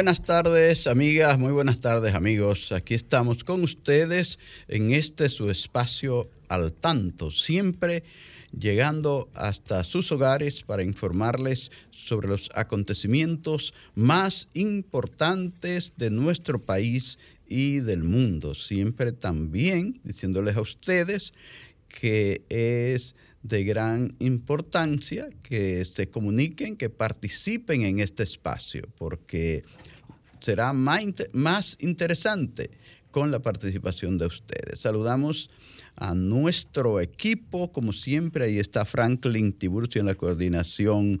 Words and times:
Buenas 0.00 0.22
tardes, 0.22 0.86
amigas, 0.86 1.38
muy 1.38 1.52
buenas 1.52 1.80
tardes, 1.80 2.14
amigos. 2.14 2.72
Aquí 2.72 2.94
estamos 2.94 3.44
con 3.44 3.62
ustedes 3.62 4.38
en 4.66 4.94
este 4.94 5.28
su 5.28 5.50
espacio 5.50 6.30
al 6.48 6.72
tanto, 6.72 7.30
siempre 7.30 8.02
llegando 8.58 9.28
hasta 9.34 9.84
sus 9.84 10.10
hogares 10.10 10.62
para 10.62 10.82
informarles 10.82 11.70
sobre 11.90 12.28
los 12.28 12.48
acontecimientos 12.54 13.74
más 13.94 14.48
importantes 14.54 15.92
de 15.98 16.08
nuestro 16.08 16.64
país 16.64 17.18
y 17.46 17.80
del 17.80 18.02
mundo. 18.02 18.54
Siempre 18.54 19.12
también 19.12 20.00
diciéndoles 20.02 20.56
a 20.56 20.62
ustedes 20.62 21.34
que 21.88 22.40
es 22.48 23.14
de 23.42 23.64
gran 23.64 24.14
importancia 24.18 25.28
que 25.42 25.84
se 25.84 26.08
comuniquen, 26.08 26.76
que 26.76 26.90
participen 26.90 27.82
en 27.82 28.00
este 28.00 28.22
espacio, 28.22 28.88
porque 28.96 29.64
será 30.40 30.72
más, 30.72 31.04
más 31.32 31.76
interesante 31.80 32.70
con 33.10 33.30
la 33.30 33.40
participación 33.40 34.18
de 34.18 34.26
ustedes. 34.26 34.80
Saludamos 34.80 35.50
a 35.96 36.14
nuestro 36.14 37.00
equipo, 37.00 37.72
como 37.72 37.92
siempre, 37.92 38.44
ahí 38.44 38.58
está 38.58 38.84
Franklin 38.84 39.52
Tiburcio 39.52 40.00
en 40.00 40.06
la 40.06 40.14
coordinación 40.14 41.20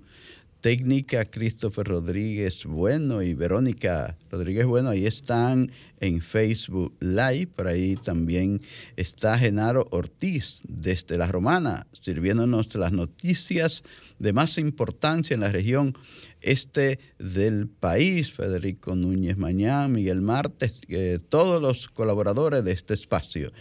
técnica, 0.60 1.24
Christopher 1.24 1.86
Rodríguez 1.86 2.64
Bueno 2.66 3.22
y 3.22 3.34
Verónica 3.34 4.16
Rodríguez 4.30 4.66
Bueno, 4.66 4.90
ahí 4.90 5.06
están 5.06 5.70
en 6.00 6.20
Facebook 6.20 6.92
Live, 7.00 7.48
por 7.48 7.66
ahí 7.66 7.96
también 7.96 8.60
está 8.96 9.38
Genaro 9.38 9.86
Ortiz 9.90 10.60
desde 10.64 11.18
La 11.18 11.26
Romana, 11.26 11.86
sirviéndonos 11.92 12.74
las 12.74 12.92
noticias 12.92 13.82
de 14.18 14.32
más 14.32 14.58
importancia 14.58 15.34
en 15.34 15.40
la 15.40 15.52
región 15.52 15.94
este 16.42 16.98
del 17.18 17.68
país, 17.68 18.32
Federico 18.32 18.94
Núñez 18.94 19.36
Mañán, 19.36 19.92
Miguel 19.92 20.20
Martes, 20.20 20.80
eh, 20.88 21.18
todos 21.28 21.60
los 21.60 21.88
colaboradores 21.88 22.64
de 22.64 22.72
este 22.72 22.94
espacio. 22.94 23.52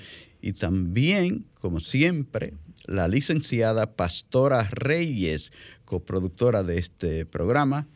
Y 0.41 0.53
también, 0.53 1.45
como 1.59 1.79
siempre, 1.79 2.53
la 2.85 3.07
licenciada 3.07 3.95
Pastora 3.95 4.63
Reyes, 4.71 5.51
coproductora 5.85 6.63
de 6.63 6.77
este 6.77 7.25
programa, 7.25 7.87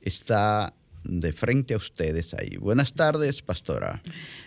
está 0.00 0.74
de 1.04 1.32
frente 1.32 1.74
a 1.74 1.76
ustedes 1.76 2.34
ahí. 2.34 2.56
Buenas 2.56 2.92
tardes, 2.92 3.42
Pastora. 3.42 4.02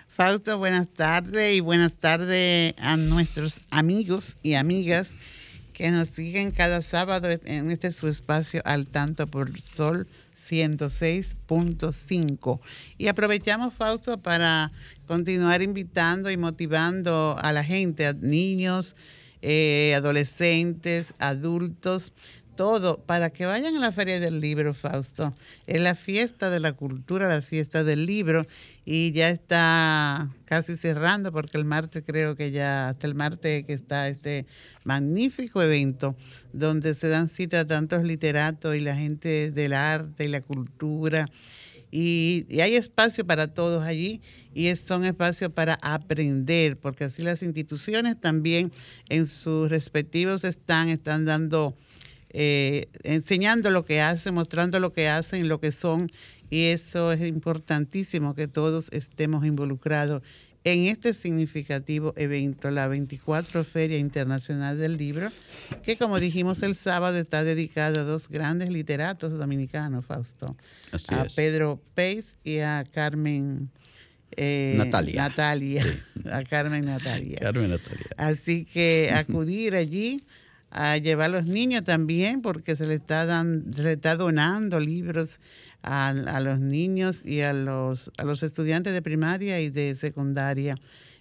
Fausto, 0.07 0.57
buenas 0.57 0.89
tardes 0.89 1.55
y 1.55 1.59
buenas 1.59 1.97
tardes 1.97 2.73
a 2.77 2.97
nuestros 2.97 3.61
amigos 3.71 4.37
y 4.43 4.53
amigas 4.53 5.17
que 5.73 5.91
nos 5.91 6.07
siguen 6.09 6.51
cada 6.51 6.81
sábado 6.81 7.29
en 7.29 7.72
este 7.72 7.91
su 7.91 8.07
espacio 8.07 8.61
al 8.63 8.88
tanto 8.88 9.28
por 9.28 9.59
Sol 9.59 10.07
106.5. 10.35 12.59
Y 12.97 13.07
aprovechamos, 13.07 13.73
Fausto, 13.73 14.19
para 14.19 14.72
continuar 15.07 15.62
invitando 15.62 16.31
y 16.31 16.38
motivando 16.38 17.35
a 17.39 17.51
la 17.51 17.63
gente, 17.63 18.13
niños, 18.13 18.95
eh, 19.41 19.94
adolescentes, 19.95 21.13
adultos, 21.19 22.13
todo 22.55 22.97
para 23.05 23.29
que 23.31 23.45
vayan 23.45 23.75
a 23.75 23.79
la 23.79 23.91
Feria 23.91 24.19
del 24.19 24.39
Libro, 24.39 24.73
Fausto. 24.73 25.33
Es 25.67 25.81
la 25.81 25.95
fiesta 25.95 26.49
de 26.49 26.59
la 26.59 26.73
cultura, 26.73 27.27
la 27.27 27.41
fiesta 27.41 27.83
del 27.83 28.05
libro 28.05 28.45
y 28.85 29.11
ya 29.11 29.29
está 29.29 30.29
casi 30.45 30.75
cerrando 30.75 31.31
porque 31.31 31.57
el 31.57 31.65
martes 31.65 32.03
creo 32.05 32.35
que 32.35 32.51
ya, 32.51 32.89
hasta 32.89 33.07
el 33.07 33.15
martes 33.15 33.65
que 33.65 33.73
está 33.73 34.07
este 34.07 34.45
magnífico 34.83 35.61
evento 35.61 36.15
donde 36.51 36.93
se 36.93 37.09
dan 37.09 37.27
cita 37.27 37.61
a 37.61 37.65
tantos 37.65 38.03
literatos 38.03 38.75
y 38.75 38.79
la 38.79 38.95
gente 38.95 39.51
del 39.51 39.73
arte 39.73 40.25
y 40.25 40.27
la 40.27 40.41
cultura. 40.41 41.25
Y, 41.95 42.47
hay 42.59 42.75
espacio 42.75 43.23
para 43.23 43.53
todos 43.53 43.83
allí 43.83 44.19
y 44.51 44.75
son 44.75 45.05
espacios 45.05 45.51
para 45.51 45.77
aprender, 45.83 46.75
porque 46.77 47.03
así 47.03 47.21
las 47.21 47.43
instituciones 47.43 48.19
también 48.19 48.71
en 49.09 49.27
sus 49.27 49.69
respectivos 49.69 50.43
están, 50.43 50.89
están 50.89 51.25
dando 51.25 51.77
eh, 52.33 52.88
enseñando 53.03 53.69
lo 53.69 53.85
que 53.85 54.01
hacen, 54.01 54.33
mostrando 54.33 54.79
lo 54.79 54.91
que 54.91 55.07
hacen, 55.07 55.47
lo 55.47 55.59
que 55.59 55.71
son, 55.71 56.09
y 56.49 56.66
eso 56.66 57.11
es 57.11 57.21
importantísimo 57.27 58.35
que 58.35 58.47
todos 58.47 58.89
estemos 58.91 59.45
involucrados 59.45 60.23
en 60.63 60.85
este 60.85 61.13
significativo 61.13 62.13
evento, 62.16 62.71
la 62.71 62.88
24 62.88 63.63
Feria 63.63 63.97
Internacional 63.97 64.77
del 64.77 64.97
Libro, 64.97 65.31
que 65.83 65.97
como 65.97 66.19
dijimos 66.19 66.63
el 66.63 66.75
sábado 66.75 67.17
está 67.17 67.44
dedicada 67.44 68.01
a 68.01 68.03
dos 68.03 68.29
grandes 68.29 68.69
literatos 68.69 69.33
dominicanos, 69.33 70.05
Fausto, 70.05 70.55
a 71.09 71.25
Pedro 71.35 71.81
Peix 71.94 72.38
y 72.44 72.59
a 72.59 72.85
Carmen. 72.91 73.69
Eh, 74.35 74.75
Natalia. 74.77 75.21
Natalia, 75.21 75.85
a 76.31 76.44
Carmen 76.44 76.85
Natalia. 76.85 77.39
Carmen 77.39 77.69
Natalia. 77.69 78.07
Así 78.17 78.65
que 78.65 79.11
acudir 79.15 79.75
allí 79.75 80.23
a 80.73 80.97
llevar 80.97 81.25
a 81.25 81.34
los 81.34 81.45
niños 81.45 81.84
también, 81.84 82.41
porque 82.41 82.75
se 82.75 82.88
le 82.88 82.95
está, 82.95 83.25
dan, 83.25 83.72
se 83.73 83.94
está 83.94 84.16
donando 84.16 84.79
libros 84.79 85.39
a, 85.84 86.09
a, 86.09 86.39
los 86.39 86.59
niños 86.59 87.25
y 87.25 87.41
a 87.41 87.53
los, 87.53 88.11
a 88.17 88.23
los 88.23 88.41
estudiantes 88.41 88.91
de 88.91 89.03
primaria 89.03 89.62
y 89.62 89.69
de 89.69 89.94
secundaria 89.94 90.75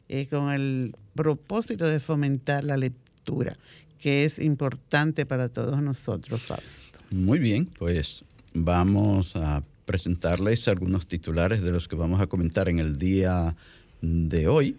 eh, 0.08 0.26
con 0.26 0.50
el 0.50 0.96
propósito 1.14 1.86
de 1.86 2.00
fomentar 2.00 2.64
la 2.64 2.78
lectura, 2.78 3.54
que 3.98 4.24
es 4.24 4.38
importante 4.38 5.26
para 5.26 5.50
todos 5.50 5.82
nosotros, 5.82 6.40
Fausto. 6.40 6.98
Muy 7.10 7.38
bien, 7.38 7.66
pues 7.66 8.24
vamos 8.54 9.36
a 9.36 9.62
presentarles 9.84 10.66
algunos 10.66 11.06
titulares 11.06 11.60
de 11.60 11.72
los 11.72 11.88
que 11.88 11.96
vamos 11.96 12.22
a 12.22 12.26
comentar 12.26 12.70
en 12.70 12.78
el 12.78 12.96
día 12.96 13.54
de 14.00 14.48
hoy. 14.48 14.76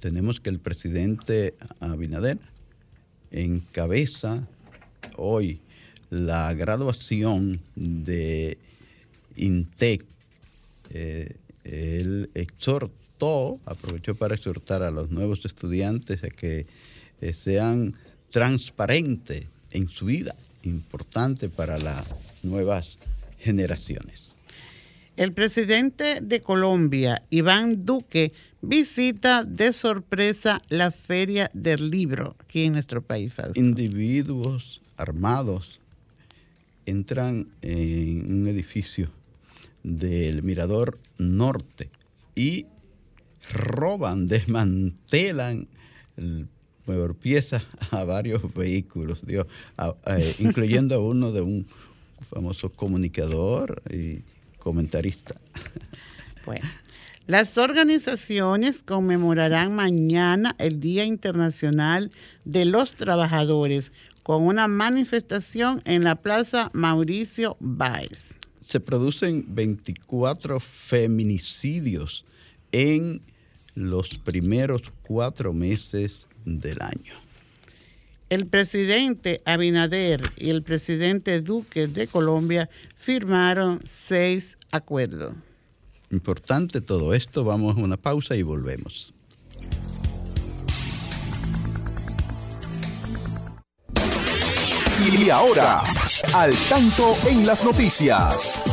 Tenemos 0.00 0.40
que 0.40 0.48
el 0.48 0.60
presidente 0.60 1.54
Abinader 1.80 2.38
encabeza 3.34 4.46
hoy 5.16 5.60
la 6.10 6.54
graduación 6.54 7.60
de 7.74 8.56
INTEC. 9.36 10.04
Eh, 10.90 11.34
él 11.64 12.30
exhortó, 12.34 13.58
aprovechó 13.66 14.14
para 14.14 14.36
exhortar 14.36 14.82
a 14.82 14.90
los 14.90 15.10
nuevos 15.10 15.44
estudiantes 15.44 16.22
a 16.22 16.30
que 16.30 16.66
eh, 17.20 17.32
sean 17.32 17.94
transparentes 18.30 19.46
en 19.70 19.88
su 19.88 20.06
vida, 20.06 20.36
importante 20.62 21.48
para 21.48 21.78
las 21.78 22.06
nuevas 22.42 22.98
generaciones. 23.40 24.33
El 25.16 25.32
presidente 25.32 26.20
de 26.20 26.40
Colombia, 26.40 27.22
Iván 27.30 27.84
Duque, 27.86 28.32
visita 28.62 29.44
de 29.44 29.72
sorpresa 29.72 30.60
la 30.70 30.90
Feria 30.90 31.52
del 31.54 31.88
Libro 31.88 32.34
aquí 32.40 32.64
en 32.64 32.72
nuestro 32.72 33.00
país. 33.00 33.32
Individuos 33.54 34.82
armados 34.96 35.78
entran 36.84 37.46
en 37.62 38.40
un 38.40 38.48
edificio 38.48 39.08
del 39.84 40.42
Mirador 40.42 40.98
Norte 41.16 41.90
y 42.34 42.66
roban, 43.52 44.26
desmantelan 44.28 45.68
por 46.84 47.14
piezas 47.14 47.62
a 47.90 48.02
varios 48.02 48.52
vehículos, 48.52 49.24
Dios, 49.24 49.46
incluyendo 50.40 50.96
a 50.96 50.98
uno 50.98 51.30
de 51.30 51.40
un 51.40 51.66
famoso 52.28 52.70
comunicador 52.72 53.80
y 53.92 54.22
comentarista. 54.64 55.36
Bueno, 56.44 56.66
las 57.26 57.56
organizaciones 57.56 58.82
conmemorarán 58.82 59.74
mañana 59.74 60.54
el 60.58 60.80
Día 60.80 61.04
Internacional 61.04 62.10
de 62.44 62.64
los 62.64 62.96
Trabajadores 62.96 63.92
con 64.22 64.42
una 64.42 64.68
manifestación 64.68 65.80
en 65.84 66.04
la 66.04 66.16
Plaza 66.16 66.70
Mauricio 66.72 67.56
Báez. 67.60 68.38
se 68.60 68.80
producen 68.80 69.44
24 69.48 70.58
feminicidios 70.58 72.24
en 72.72 73.20
los 73.74 74.18
primeros 74.18 74.82
cuatro 75.02 75.52
meses 75.52 76.26
del 76.44 76.80
año. 76.80 77.23
El 78.34 78.48
presidente 78.48 79.42
Abinader 79.44 80.32
y 80.36 80.50
el 80.50 80.64
presidente 80.64 81.40
Duque 81.40 81.86
de 81.86 82.08
Colombia 82.08 82.68
firmaron 82.96 83.80
seis 83.84 84.58
acuerdos. 84.72 85.34
Importante 86.10 86.80
todo 86.80 87.14
esto, 87.14 87.44
vamos 87.44 87.76
a 87.76 87.80
una 87.80 87.96
pausa 87.96 88.34
y 88.34 88.42
volvemos. 88.42 89.14
Y 95.16 95.30
ahora, 95.30 95.84
al 96.32 96.52
tanto 96.68 97.14
en 97.30 97.46
las 97.46 97.64
noticias. 97.64 98.64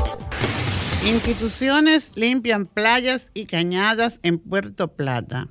Instituciones 1.06 2.13
limpian 2.18 2.66
playas 2.66 3.30
y 3.36 3.46
cañadas 3.46 4.19
en 4.24 4.40
Puerto 4.40 4.88
Plata. 4.88 5.50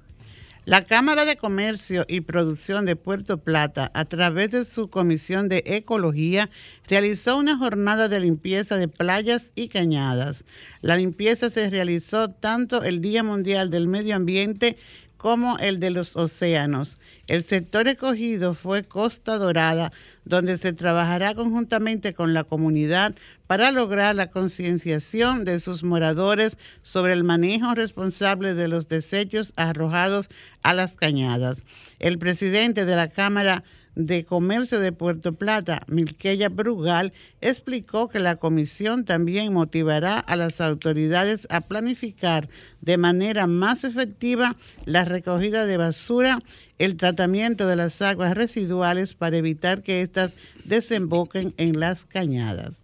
La 0.70 0.84
Cámara 0.84 1.24
de 1.24 1.36
Comercio 1.36 2.04
y 2.06 2.20
Producción 2.20 2.86
de 2.86 2.94
Puerto 2.94 3.38
Plata, 3.38 3.90
a 3.92 4.04
través 4.04 4.52
de 4.52 4.64
su 4.64 4.88
Comisión 4.88 5.48
de 5.48 5.64
Ecología, 5.66 6.48
realizó 6.86 7.36
una 7.38 7.58
jornada 7.58 8.06
de 8.06 8.20
limpieza 8.20 8.76
de 8.76 8.86
playas 8.86 9.50
y 9.56 9.66
cañadas. 9.66 10.44
La 10.80 10.96
limpieza 10.96 11.50
se 11.50 11.68
realizó 11.70 12.30
tanto 12.30 12.84
el 12.84 13.00
Día 13.00 13.24
Mundial 13.24 13.68
del 13.70 13.88
Medio 13.88 14.14
Ambiente 14.14 14.78
como 15.20 15.58
el 15.58 15.80
de 15.80 15.90
los 15.90 16.16
océanos. 16.16 16.98
El 17.26 17.42
sector 17.42 17.86
escogido 17.88 18.54
fue 18.54 18.84
Costa 18.84 19.36
Dorada, 19.36 19.92
donde 20.24 20.56
se 20.56 20.72
trabajará 20.72 21.34
conjuntamente 21.34 22.14
con 22.14 22.32
la 22.32 22.44
comunidad 22.44 23.14
para 23.46 23.70
lograr 23.70 24.14
la 24.14 24.30
concienciación 24.30 25.44
de 25.44 25.60
sus 25.60 25.82
moradores 25.82 26.56
sobre 26.80 27.12
el 27.12 27.22
manejo 27.22 27.74
responsable 27.74 28.54
de 28.54 28.68
los 28.68 28.88
desechos 28.88 29.52
arrojados 29.56 30.30
a 30.62 30.72
las 30.72 30.94
cañadas. 30.94 31.66
El 31.98 32.18
presidente 32.18 32.86
de 32.86 32.96
la 32.96 33.08
Cámara 33.08 33.62
de 33.94 34.24
Comercio 34.24 34.80
de 34.80 34.92
Puerto 34.92 35.34
Plata, 35.34 35.82
Milqueya 35.86 36.48
Brugal, 36.48 37.12
explicó 37.40 38.08
que 38.08 38.20
la 38.20 38.36
comisión 38.36 39.04
también 39.04 39.52
motivará 39.52 40.18
a 40.18 40.36
las 40.36 40.60
autoridades 40.60 41.46
a 41.50 41.60
planificar 41.60 42.48
de 42.80 42.96
manera 42.98 43.46
más 43.46 43.84
efectiva 43.84 44.56
la 44.84 45.04
recogida 45.04 45.66
de 45.66 45.76
basura, 45.76 46.40
el 46.78 46.96
tratamiento 46.96 47.66
de 47.66 47.76
las 47.76 48.00
aguas 48.00 48.34
residuales 48.34 49.14
para 49.14 49.36
evitar 49.36 49.82
que 49.82 50.02
éstas 50.02 50.36
desemboquen 50.64 51.54
en 51.56 51.78
las 51.78 52.04
cañadas. 52.04 52.82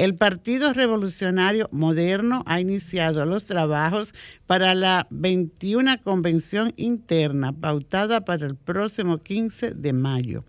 El 0.00 0.14
Partido 0.14 0.72
Revolucionario 0.72 1.68
Moderno 1.72 2.42
ha 2.46 2.58
iniciado 2.58 3.26
los 3.26 3.44
trabajos 3.44 4.14
para 4.46 4.74
la 4.74 5.06
21 5.10 6.02
convención 6.02 6.72
interna 6.78 7.52
pautada 7.52 8.24
para 8.24 8.46
el 8.46 8.56
próximo 8.56 9.18
15 9.18 9.72
de 9.72 9.92
mayo. 9.92 10.46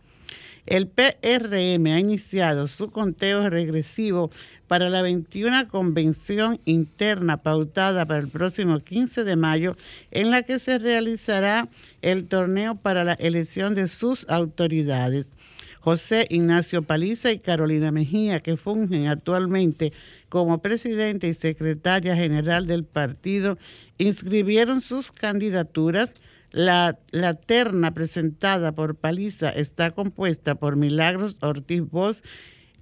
El 0.66 0.88
PRM 0.88 1.86
ha 1.88 2.00
iniciado 2.00 2.66
su 2.70 2.92
conteo 2.92 3.50
regresivo 3.50 4.32
para 4.68 4.90
la 4.90 5.02
21 5.02 5.68
convención 5.68 6.62
interna 6.64 7.44
pautada 7.44 8.06
para 8.06 8.22
el 8.22 8.30
próximo 8.30 8.80
15 8.80 9.26
de 9.26 9.36
mayo, 9.36 9.76
en 10.12 10.32
la 10.32 10.44
que 10.44 10.60
se 10.60 10.80
realizará 10.80 11.68
el 12.02 12.30
torneo 12.30 12.76
para 12.76 13.04
la 13.04 13.16
elección 13.16 13.76
de 13.76 13.90
sus 13.90 14.30
autoridades. 14.30 15.34
José 15.82 16.28
Ignacio 16.30 16.84
Paliza 16.84 17.32
y 17.32 17.40
Carolina 17.40 17.92
Mejía, 17.92 18.40
que 18.40 18.56
fungen 18.56 19.08
actualmente 19.08 19.92
como 20.30 20.62
presidente 20.62 21.28
y 21.28 21.34
secretaria 21.34 22.16
general 22.16 22.68
del 22.68 22.86
partido, 22.86 23.58
inscribieron 23.98 24.80
sus 24.80 25.12
candidaturas. 25.12 26.16
La, 26.52 27.00
la, 27.12 27.34
terna 27.34 27.94
presentada 27.94 28.74
por 28.74 28.96
Paliza 28.96 29.50
está 29.50 29.92
compuesta 29.92 30.54
por 30.56 30.76
Milagros 30.76 31.38
Ortiz 31.40 31.82
Bosch, 31.90 32.22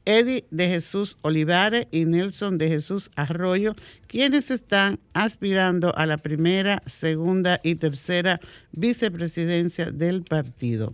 Eddie 0.05 0.45
de 0.49 0.67
Jesús 0.67 1.17
Olivares 1.21 1.87
y 1.91 2.05
Nelson 2.05 2.57
de 2.57 2.67
Jesús 2.67 3.11
Arroyo, 3.15 3.75
quienes 4.07 4.49
están 4.49 4.99
aspirando 5.13 5.95
a 5.95 6.05
la 6.05 6.17
primera, 6.17 6.81
segunda 6.87 7.61
y 7.63 7.75
tercera 7.75 8.39
vicepresidencia 8.71 9.91
del 9.91 10.23
partido. 10.23 10.91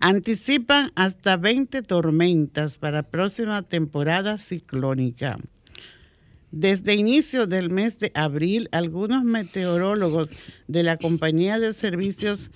Anticipan 0.00 0.92
hasta 0.94 1.36
20 1.36 1.82
tormentas 1.82 2.78
para 2.78 3.02
próxima 3.02 3.62
temporada 3.62 4.38
ciclónica. 4.38 5.38
Desde 6.52 6.94
inicio 6.94 7.48
del 7.48 7.68
mes 7.70 7.98
de 7.98 8.12
abril, 8.14 8.68
algunos 8.70 9.24
meteorólogos 9.24 10.30
de 10.68 10.84
la 10.84 10.98
Compañía 10.98 11.58
de 11.58 11.72
Servicios 11.72 12.52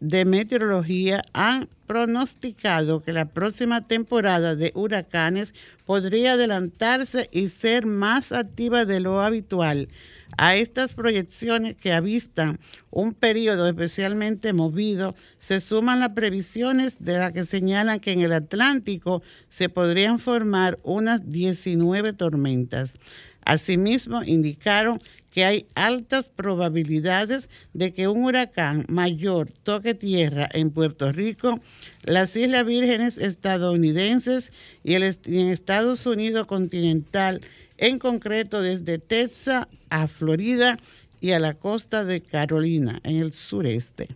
de 0.00 0.26
Meteorología 0.26 1.22
han 1.32 1.70
pronosticado 1.86 3.02
que 3.02 3.14
la 3.14 3.30
próxima 3.30 3.86
temporada 3.86 4.54
de 4.54 4.70
huracanes 4.74 5.54
podría 5.86 6.34
adelantarse 6.34 7.30
y 7.32 7.48
ser 7.48 7.86
más 7.86 8.30
activa 8.30 8.84
de 8.84 9.00
lo 9.00 9.22
habitual 9.22 9.88
a 10.36 10.56
estas 10.56 10.94
proyecciones 10.94 11.76
que 11.76 11.92
avistan 11.92 12.58
un 12.90 13.14
periodo 13.14 13.66
especialmente 13.66 14.52
movido, 14.52 15.14
se 15.38 15.60
suman 15.60 16.00
las 16.00 16.10
previsiones 16.10 16.98
de 17.02 17.18
las 17.18 17.32
que 17.32 17.44
señalan 17.44 18.00
que 18.00 18.12
en 18.12 18.20
el 18.20 18.32
Atlántico 18.32 19.22
se 19.48 19.68
podrían 19.68 20.18
formar 20.18 20.78
unas 20.82 21.30
19 21.30 22.12
tormentas. 22.12 22.98
Asimismo, 23.44 24.22
indicaron 24.22 25.00
que 25.30 25.44
hay 25.44 25.66
altas 25.74 26.28
probabilidades 26.28 27.48
de 27.72 27.92
que 27.92 28.08
un 28.08 28.24
huracán 28.24 28.84
mayor 28.88 29.52
toque 29.62 29.94
tierra 29.94 30.48
en 30.52 30.70
Puerto 30.70 31.12
Rico, 31.12 31.60
las 32.02 32.34
Islas 32.36 32.66
Vírgenes 32.66 33.18
estadounidenses 33.18 34.52
y, 34.84 34.94
y 34.94 35.40
en 35.40 35.48
Estados 35.48 36.06
Unidos 36.06 36.46
continental 36.46 37.40
en 37.78 37.98
concreto 37.98 38.60
desde 38.60 38.98
Texas 38.98 39.66
a 39.90 40.08
Florida 40.08 40.78
y 41.20 41.30
a 41.32 41.38
la 41.38 41.54
costa 41.54 42.04
de 42.04 42.20
Carolina, 42.20 43.00
en 43.02 43.16
el 43.16 43.32
sureste. 43.32 44.08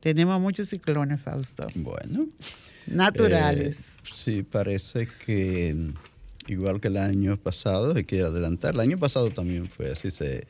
Tenemos 0.00 0.40
muchos 0.40 0.68
ciclones, 0.68 1.20
Fausto. 1.20 1.66
Bueno. 1.74 2.26
Naturales. 2.86 4.00
Eh, 4.04 4.08
sí, 4.14 4.42
parece 4.42 5.08
que 5.26 5.92
igual 6.46 6.80
que 6.80 6.88
el 6.88 6.96
año 6.96 7.36
pasado, 7.36 7.94
hay 7.94 8.04
que 8.04 8.22
adelantar. 8.22 8.74
El 8.74 8.80
año 8.80 8.98
pasado 8.98 9.30
también 9.30 9.68
fue 9.68 9.92
así, 9.92 10.10
se 10.10 10.46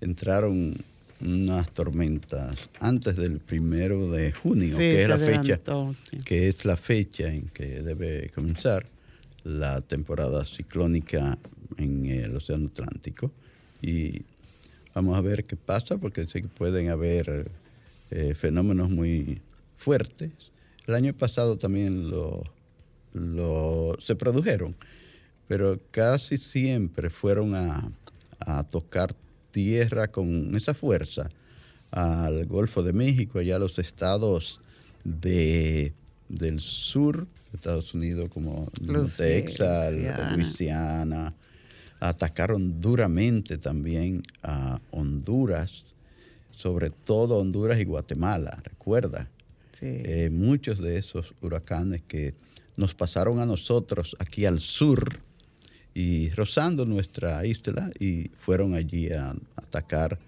entraron 0.00 0.76
unas 1.20 1.70
tormentas 1.70 2.56
antes 2.80 3.16
del 3.16 3.38
primero 3.38 4.10
de 4.10 4.32
junio, 4.32 4.76
que 4.76 5.02
es 5.02 5.08
la 5.08 5.18
fecha 5.18 5.60
que 6.24 6.48
es 6.48 6.64
la 6.64 6.76
fecha 6.76 7.28
en 7.28 7.48
que 7.48 7.82
debe 7.82 8.30
comenzar 8.34 8.86
la 9.44 9.80
temporada 9.80 10.44
ciclónica 10.44 11.38
en 11.78 12.06
el 12.06 12.36
Océano 12.36 12.68
Atlántico 12.68 13.30
y 13.80 14.22
vamos 14.94 15.16
a 15.16 15.20
ver 15.20 15.44
qué 15.44 15.56
pasa 15.56 15.98
porque 15.98 16.26
sé 16.26 16.42
que 16.42 16.48
pueden 16.48 16.90
haber 16.90 17.50
eh, 18.10 18.34
fenómenos 18.34 18.90
muy 18.90 19.40
fuertes. 19.76 20.30
El 20.86 20.94
año 20.94 21.12
pasado 21.14 21.56
también 21.56 22.10
lo, 22.10 22.44
se 24.00 24.14
produjeron, 24.16 24.74
pero 25.48 25.80
casi 25.90 26.38
siempre 26.38 27.10
fueron 27.10 27.54
a, 27.54 27.90
tocar 28.70 29.14
tierra 29.52 30.08
con 30.08 30.56
esa 30.56 30.74
fuerza 30.74 31.30
al 31.92 32.44
Golfo 32.46 32.82
de 32.82 32.92
México, 32.92 33.38
allá 33.38 33.54
a 33.54 33.60
los 33.60 33.78
estados 33.78 34.60
de, 35.04 35.92
del 36.28 36.58
sur, 36.58 37.28
Estados 37.54 37.94
Unidos 37.94 38.30
como 38.32 38.68
Texas, 39.16 39.94
Luisiana, 40.34 41.34
atacaron 42.02 42.80
duramente 42.80 43.58
también 43.58 44.22
a 44.42 44.80
Honduras, 44.90 45.94
sobre 46.50 46.90
todo 46.90 47.38
Honduras 47.38 47.78
y 47.78 47.84
Guatemala, 47.84 48.60
recuerda. 48.64 49.28
Eh, 49.80 50.30
muchos 50.30 50.78
de 50.78 50.96
esos 50.96 51.34
huracanes 51.40 52.02
que 52.02 52.34
nos 52.76 52.94
pasaron 52.94 53.40
a 53.40 53.46
nosotros 53.46 54.16
aquí 54.20 54.46
al 54.46 54.60
sur 54.60 55.20
y 55.92 56.28
rozando 56.30 56.84
nuestra 56.86 57.44
isla 57.44 57.90
y 57.98 58.30
fueron 58.38 58.74
allí 58.74 59.10
a 59.12 59.34
atacar 59.56 60.18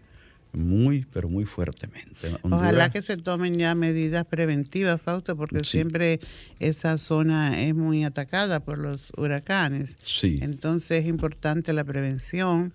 muy, 0.54 1.06
pero 1.12 1.28
muy 1.28 1.44
fuertemente. 1.44 2.36
Ojalá 2.42 2.90
que 2.90 3.02
se 3.02 3.16
tomen 3.16 3.54
ya 3.54 3.74
medidas 3.74 4.24
preventivas, 4.24 5.00
Fausto, 5.00 5.36
porque 5.36 5.64
siempre 5.64 6.20
esa 6.60 6.98
zona 6.98 7.62
es 7.62 7.74
muy 7.74 8.04
atacada 8.04 8.60
por 8.60 8.78
los 8.78 9.12
huracanes. 9.16 9.98
Sí. 10.04 10.38
Entonces 10.42 11.02
es 11.02 11.06
importante 11.08 11.72
la 11.72 11.84
prevención. 11.84 12.72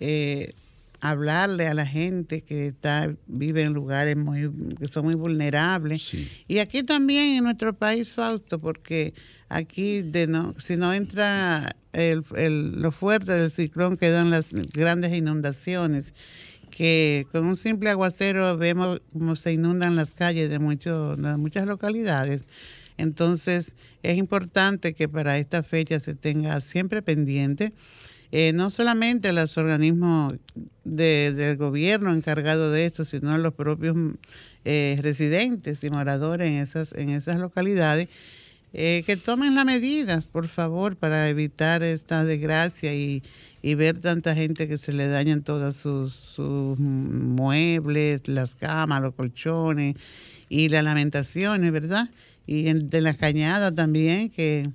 Eh, 0.00 0.54
hablarle 1.00 1.68
a 1.68 1.74
la 1.74 1.86
gente 1.86 2.42
que 2.42 2.68
está 2.68 3.14
vive 3.26 3.62
en 3.62 3.72
lugares 3.72 4.16
muy 4.16 4.50
que 4.78 4.88
son 4.88 5.04
muy 5.04 5.14
vulnerables. 5.14 6.12
Y 6.48 6.58
aquí 6.58 6.82
también 6.82 7.36
en 7.36 7.44
nuestro 7.44 7.74
país, 7.74 8.12
Fausto, 8.12 8.58
porque 8.58 9.14
aquí 9.48 10.02
de 10.02 10.26
no 10.26 10.54
si 10.58 10.76
no 10.76 10.92
entra 10.92 11.76
el, 11.92 12.24
el, 12.36 12.80
lo 12.80 12.92
fuerte 12.92 13.32
del 13.32 13.50
ciclón 13.50 13.96
que 13.96 14.10
dan 14.10 14.30
las 14.30 14.52
grandes 14.52 15.12
inundaciones 15.14 16.14
que 16.76 17.26
con 17.32 17.46
un 17.46 17.56
simple 17.56 17.88
aguacero 17.88 18.58
vemos 18.58 19.00
cómo 19.14 19.34
se 19.34 19.54
inundan 19.54 19.96
las 19.96 20.14
calles 20.14 20.50
de, 20.50 20.58
mucho, 20.58 21.16
muchas 21.38 21.66
localidades. 21.66 22.44
Entonces 22.98 23.76
es 24.02 24.18
importante 24.18 24.92
que 24.92 25.08
para 25.08 25.38
esta 25.38 25.62
fecha 25.62 25.98
se 26.00 26.14
tenga 26.14 26.60
siempre 26.60 27.00
pendiente 27.00 27.72
eh, 28.32 28.52
no 28.52 28.70
solamente 28.70 29.32
los 29.32 29.56
organismos 29.56 30.34
del 30.84 31.56
gobierno 31.56 32.12
encargados 32.12 32.72
de 32.72 32.86
esto, 32.86 33.04
sino 33.04 33.36
los 33.38 33.54
propios 33.54 33.96
eh, 34.64 34.98
residentes 35.00 35.82
y 35.84 35.90
moradores 35.90 36.48
en 36.48 36.54
esas, 36.54 36.92
en 36.92 37.10
esas 37.10 37.38
localidades, 37.38 38.08
eh, 38.78 39.02
que 39.06 39.16
tomen 39.16 39.54
las 39.54 39.64
medidas, 39.64 40.28
por 40.28 40.48
favor, 40.48 40.96
para 40.96 41.28
evitar 41.28 41.82
esta 41.82 42.24
desgracia 42.24 42.94
y, 42.94 43.22
ver 43.62 44.00
tanta 44.00 44.36
gente 44.36 44.68
que 44.68 44.78
se 44.78 44.92
le 44.92 45.08
dañan 45.08 45.42
todos 45.42 45.74
sus, 45.76 46.38
muebles, 46.38 48.28
las 48.28 48.54
camas, 48.54 49.02
los 49.02 49.14
colchones 49.14 49.96
y 50.48 50.68
las 50.68 50.84
lamentaciones, 50.84 51.72
¿verdad? 51.72 52.08
Y 52.46 52.72
de 52.72 53.00
las 53.00 53.16
cañadas 53.16 53.74
también, 53.74 54.30
que 54.30 54.70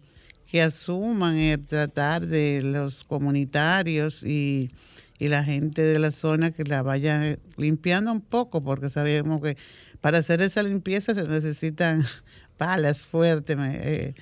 que 0.51 0.61
asuman 0.61 1.37
el 1.37 1.65
tratar 1.65 2.27
de 2.27 2.61
los 2.61 3.05
comunitarios 3.05 4.21
y, 4.23 4.69
la 5.19 5.43
gente 5.43 5.83
de 5.83 5.99
la 5.99 6.09
zona 6.09 6.49
que 6.51 6.63
la 6.63 6.81
vayan 6.81 7.37
limpiando 7.55 8.11
un 8.11 8.21
poco, 8.21 8.61
porque 8.63 8.89
sabemos 8.89 9.39
que 9.39 9.55
para 10.01 10.17
hacer 10.17 10.41
esa 10.41 10.63
limpieza 10.63 11.13
se 11.13 11.23
necesitan 11.23 12.03
palas 12.61 13.03
fuertes, 13.03 13.57
eh, 13.59 14.13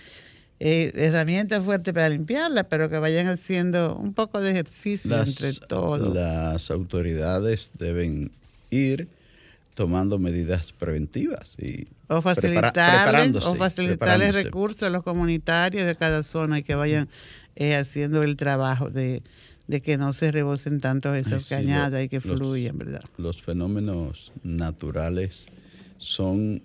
eh, 0.62 0.92
herramientas 0.96 1.62
fuertes 1.66 1.94
para 1.94 2.08
limpiarla, 2.08 2.64
pero 2.70 2.90
que 2.90 2.98
vayan 2.98 3.28
haciendo 3.28 3.98
un 3.98 4.14
poco 4.14 4.40
de 4.40 4.52
ejercicio 4.52 5.20
entre 5.20 5.52
todos. 5.68 6.16
Las 6.16 6.72
autoridades 6.72 7.70
deben 7.78 8.32
ir 8.72 9.10
tomando 9.74 10.20
medidas 10.20 10.72
preventivas 10.72 11.54
y 11.58 11.90
o 12.08 12.22
facilitarles, 12.22 13.44
o 13.44 13.56
facilitarles 13.56 14.34
recursos 14.34 14.84
a 14.84 14.90
los 14.90 15.04
comunitarios 15.04 15.86
de 15.86 15.96
cada 15.96 16.24
zona 16.24 16.60
y 16.60 16.64
que 16.64 16.76
vayan 16.76 17.10
eh, 17.58 17.76
haciendo 17.76 18.24
el 18.24 18.38
trabajo 18.38 18.90
de, 18.90 19.22
que 19.84 19.98
no 19.98 20.14
se 20.14 20.32
rebosen 20.32 20.80
tanto 20.80 21.14
esas 21.14 21.50
cañadas 21.50 22.06
y 22.06 22.08
que 22.08 22.22
fluyan, 22.22 22.78
¿verdad? 22.78 23.04
Los 23.18 23.42
fenómenos 23.42 24.32
naturales 24.44 25.48
son 25.98 26.62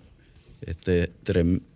este, 0.65 1.11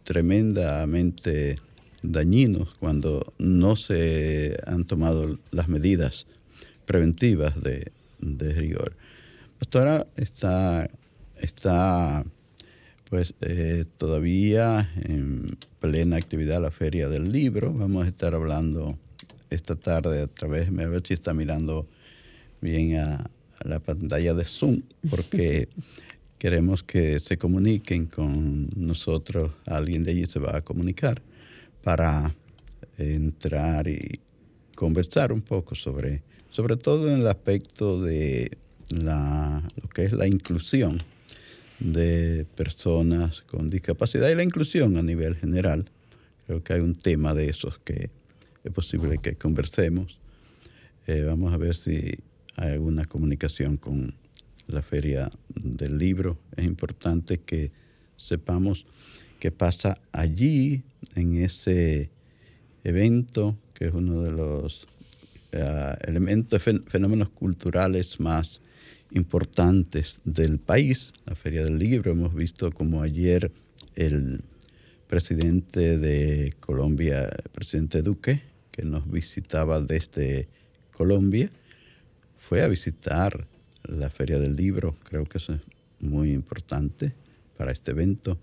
tremendamente 0.03 1.57
dañinos 2.01 2.75
cuando 2.75 3.33
no 3.37 3.75
se 3.75 4.57
han 4.65 4.85
tomado 4.85 5.37
las 5.51 5.67
medidas 5.67 6.27
preventivas 6.85 7.61
de, 7.61 7.91
de 8.19 8.53
rigor. 8.53 8.93
Pastora 9.59 10.07
está 10.15 10.89
está 11.41 12.25
pues 13.09 13.33
eh, 13.41 13.85
todavía 13.97 14.89
en 14.95 15.57
plena 15.79 16.17
actividad 16.17 16.61
la 16.61 16.71
Feria 16.71 17.09
del 17.09 17.31
Libro. 17.31 17.73
Vamos 17.73 18.05
a 18.05 18.09
estar 18.09 18.35
hablando 18.35 18.97
esta 19.49 19.75
tarde 19.75 20.21
a 20.21 20.27
través, 20.27 20.67
a 20.67 20.71
ver 20.71 21.01
si 21.05 21.15
está 21.15 21.33
mirando 21.33 21.87
bien 22.61 22.97
a, 22.97 23.29
la 23.65 23.79
pantalla 23.79 24.33
de 24.33 24.45
Zoom, 24.45 24.83
porque 25.09 25.67
queremos 26.39 26.83
que 26.83 27.19
se 27.19 27.37
comuniquen 27.37 28.07
con 28.07 28.69
nosotros. 28.75 29.51
Alguien 29.65 30.03
de 30.03 30.11
allí 30.11 30.25
se 30.25 30.39
va 30.39 30.55
a 30.55 30.61
comunicar 30.61 31.21
para 31.83 32.33
entrar 32.97 33.87
y 33.87 34.19
conversar 34.73 35.31
un 35.31 35.41
poco 35.41 35.75
sobre, 35.75 36.23
sobre 36.49 36.77
todo 36.77 37.09
en 37.13 37.19
el 37.19 37.27
aspecto 37.27 38.01
de 38.01 38.57
la, 38.89 39.61
lo 39.81 39.89
que 39.89 40.05
es 40.05 40.13
la 40.13 40.27
inclusión 40.27 40.97
de 41.79 42.45
personas 42.55 43.41
con 43.41 43.67
discapacidad 43.67 44.29
y 44.29 44.35
la 44.35 44.43
inclusión 44.43 44.97
a 44.97 45.03
nivel 45.03 45.35
general. 45.35 45.89
Creo 46.47 46.63
que 46.63 46.73
hay 46.73 46.79
un 46.79 46.95
tema 46.95 47.33
de 47.33 47.49
esos 47.49 47.79
que 47.79 48.09
es 48.63 48.73
posible 48.73 49.17
que 49.19 49.35
conversemos. 49.35 50.19
Eh, 51.07 51.23
vamos 51.23 51.53
a 51.53 51.57
ver 51.57 51.75
si 51.75 52.17
hay 52.55 52.73
alguna 52.73 53.05
comunicación 53.05 53.77
con 53.77 54.13
la 54.69 54.81
feria 54.81 55.29
del 55.49 55.97
libro. 55.97 56.37
Es 56.55 56.65
importante 56.65 57.39
que 57.39 57.71
sepamos 58.17 58.85
qué 59.39 59.51
pasa 59.51 59.99
allí 60.11 60.83
en 61.15 61.37
ese 61.37 62.09
evento, 62.83 63.57
que 63.73 63.87
es 63.87 63.93
uno 63.93 64.21
de 64.21 64.31
los 64.31 64.87
uh, 65.53 65.95
elementos, 66.07 66.61
fenómenos 66.61 67.29
culturales 67.29 68.19
más 68.19 68.61
importantes 69.11 70.21
del 70.23 70.59
país, 70.59 71.13
la 71.25 71.35
Feria 71.35 71.63
del 71.63 71.79
Libro. 71.79 72.11
Hemos 72.11 72.35
visto 72.35 72.71
como 72.71 73.01
ayer 73.01 73.51
el 73.95 74.43
presidente 75.07 75.97
de 75.97 76.53
Colombia, 76.59 77.23
el 77.23 77.49
presidente 77.51 78.01
Duque, 78.01 78.41
que 78.71 78.83
nos 78.83 79.09
visitaba 79.09 79.81
desde 79.81 80.47
Colombia, 80.91 81.49
fue 82.37 82.61
a 82.61 82.67
visitar 82.67 83.47
la 83.89 84.09
Feria 84.09 84.39
del 84.39 84.55
Libro. 84.55 84.95
Creo 85.03 85.25
que 85.25 85.37
es 85.39 85.47
muy 85.99 86.31
importante 86.31 87.13
para 87.57 87.71
este 87.71 87.91
evento, 87.91 88.37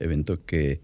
evento 0.00 0.44
que 0.44 0.80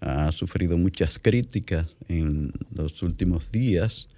ha 0.00 0.32
sufrido 0.32 0.76
muchas 0.76 1.18
críticas 1.18 1.86
en 2.08 2.52
los 2.74 3.02
últimos 3.02 3.52
días 3.52 4.08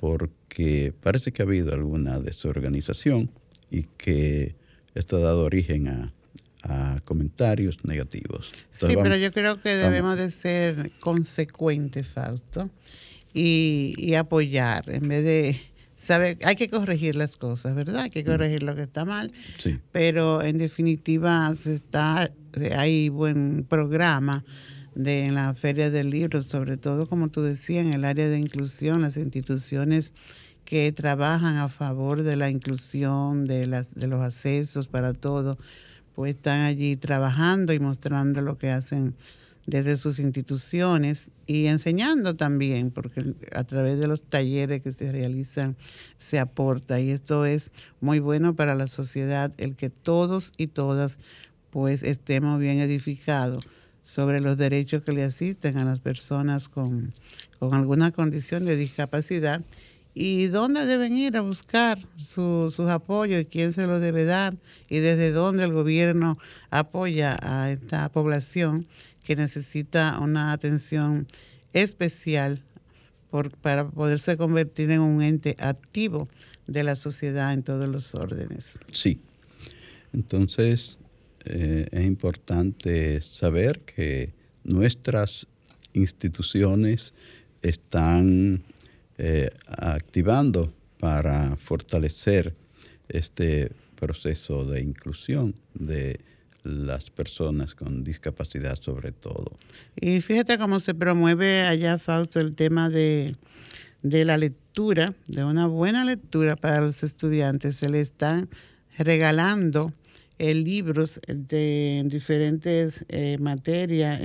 porque 0.00 0.92
parece 1.02 1.32
que 1.32 1.42
ha 1.42 1.46
habido 1.46 1.72
alguna 1.72 2.18
desorganización 2.18 3.30
y 3.70 3.84
que 3.84 4.56
esto 4.94 5.16
ha 5.16 5.20
dado 5.20 5.44
origen 5.44 5.88
a, 5.88 6.12
comentarios 7.04 7.84
negativos. 7.84 8.50
sí, 8.70 8.88
pero 9.00 9.14
yo 9.14 9.30
creo 9.30 9.62
que 9.62 9.76
debemos 9.76 10.16
de 10.16 10.32
ser 10.32 10.90
consecuentes, 10.98 12.08
Fausto, 12.08 12.68
y, 13.32 14.14
apoyar 14.14 14.90
en 14.90 15.06
vez 15.06 15.22
de 15.22 15.60
saber, 15.96 16.38
hay 16.44 16.56
que 16.56 16.68
corregir 16.68 17.14
las 17.14 17.36
cosas, 17.36 17.74
¿verdad? 17.74 18.02
Hay 18.02 18.10
que 18.10 18.22
mm. 18.22 18.26
corregir 18.26 18.62
lo 18.62 18.74
que 18.74 18.82
está 18.82 19.04
mal, 19.04 19.32
sí. 19.58 19.78
pero 19.92 20.42
en 20.42 20.58
definitiva 20.58 21.54
se 21.54 21.74
está, 21.74 22.30
hay 22.76 23.08
buen 23.08 23.64
programa 23.68 24.44
de 24.94 25.30
la 25.30 25.54
Feria 25.54 25.90
del 25.90 26.10
Libro, 26.10 26.42
sobre 26.42 26.76
todo, 26.78 27.06
como 27.06 27.28
tú 27.28 27.42
decías, 27.42 27.84
en 27.84 27.92
el 27.92 28.04
área 28.04 28.28
de 28.28 28.38
inclusión, 28.38 29.02
las 29.02 29.16
instituciones 29.16 30.14
que 30.64 30.90
trabajan 30.92 31.56
a 31.56 31.68
favor 31.68 32.22
de 32.22 32.36
la 32.36 32.50
inclusión, 32.50 33.44
de, 33.44 33.66
las, 33.66 33.94
de 33.94 34.06
los 34.08 34.22
accesos 34.22 34.88
para 34.88 35.12
todo, 35.12 35.58
pues 36.14 36.34
están 36.34 36.62
allí 36.62 36.96
trabajando 36.96 37.72
y 37.72 37.78
mostrando 37.78 38.40
lo 38.40 38.56
que 38.58 38.70
hacen 38.70 39.14
desde 39.66 39.96
sus 39.96 40.18
instituciones 40.18 41.32
y 41.46 41.66
enseñando 41.66 42.36
también, 42.36 42.90
porque 42.90 43.34
a 43.52 43.64
través 43.64 43.98
de 43.98 44.06
los 44.06 44.22
talleres 44.22 44.82
que 44.82 44.92
se 44.92 45.10
realizan 45.10 45.76
se 46.16 46.38
aporta 46.38 47.00
y 47.00 47.10
esto 47.10 47.44
es 47.44 47.72
muy 48.00 48.20
bueno 48.20 48.54
para 48.54 48.74
la 48.74 48.86
sociedad, 48.86 49.52
el 49.58 49.74
que 49.74 49.90
todos 49.90 50.52
y 50.56 50.68
todas 50.68 51.18
pues 51.70 52.02
estemos 52.02 52.58
bien 52.58 52.78
edificados 52.78 53.66
sobre 54.02 54.40
los 54.40 54.56
derechos 54.56 55.02
que 55.02 55.12
le 55.12 55.24
asisten 55.24 55.78
a 55.78 55.84
las 55.84 56.00
personas 56.00 56.68
con, 56.68 57.12
con 57.58 57.74
alguna 57.74 58.12
condición 58.12 58.64
de 58.64 58.76
discapacidad 58.76 59.62
y 60.18 60.46
dónde 60.46 60.86
deben 60.86 61.14
ir 61.14 61.36
a 61.36 61.42
buscar 61.42 61.98
sus 62.16 62.80
apoyos 62.80 63.42
y 63.42 63.44
quién 63.44 63.74
se 63.74 63.86
los 63.86 64.00
debe 64.00 64.24
dar 64.24 64.56
y 64.88 65.00
desde 65.00 65.30
dónde 65.30 65.64
el 65.64 65.74
gobierno 65.74 66.38
apoya 66.70 67.36
a 67.42 67.70
esta 67.70 68.08
población 68.08 68.86
que 69.26 69.34
necesita 69.34 70.18
una 70.20 70.52
atención 70.52 71.26
especial 71.72 72.62
para 73.60 73.88
poderse 73.88 74.36
convertir 74.36 74.90
en 74.92 75.00
un 75.00 75.20
ente 75.20 75.56
activo 75.58 76.28
de 76.66 76.84
la 76.84 76.94
sociedad 76.94 77.52
en 77.52 77.62
todos 77.64 77.88
los 77.88 78.14
órdenes. 78.14 78.78
Sí, 78.92 79.20
entonces 80.12 80.96
eh, 81.44 81.88
es 81.90 82.04
importante 82.04 83.20
saber 83.20 83.80
que 83.80 84.32
nuestras 84.64 85.46
instituciones 85.92 87.12
están 87.62 88.62
eh, 89.18 89.50
activando 89.66 90.72
para 90.98 91.56
fortalecer 91.56 92.54
este 93.08 93.72
proceso 93.96 94.64
de 94.64 94.80
inclusión 94.80 95.54
de 95.74 96.20
las 96.66 97.10
personas 97.10 97.74
con 97.74 98.04
discapacidad 98.04 98.76
sobre 98.80 99.12
todo. 99.12 99.58
Y 99.94 100.20
fíjate 100.20 100.58
cómo 100.58 100.80
se 100.80 100.94
promueve 100.94 101.62
allá, 101.62 101.98
Fausto, 101.98 102.40
el 102.40 102.54
tema 102.54 102.90
de, 102.90 103.34
de 104.02 104.24
la 104.24 104.36
lectura, 104.36 105.14
de 105.28 105.44
una 105.44 105.66
buena 105.66 106.04
lectura 106.04 106.56
para 106.56 106.80
los 106.80 107.02
estudiantes. 107.02 107.76
Se 107.76 107.88
le 107.88 108.00
están 108.00 108.48
regalando 108.98 109.92
eh, 110.38 110.54
libros 110.54 111.18
de 111.26 112.02
diferentes 112.06 113.06
eh, 113.08 113.38
materias, 113.38 114.20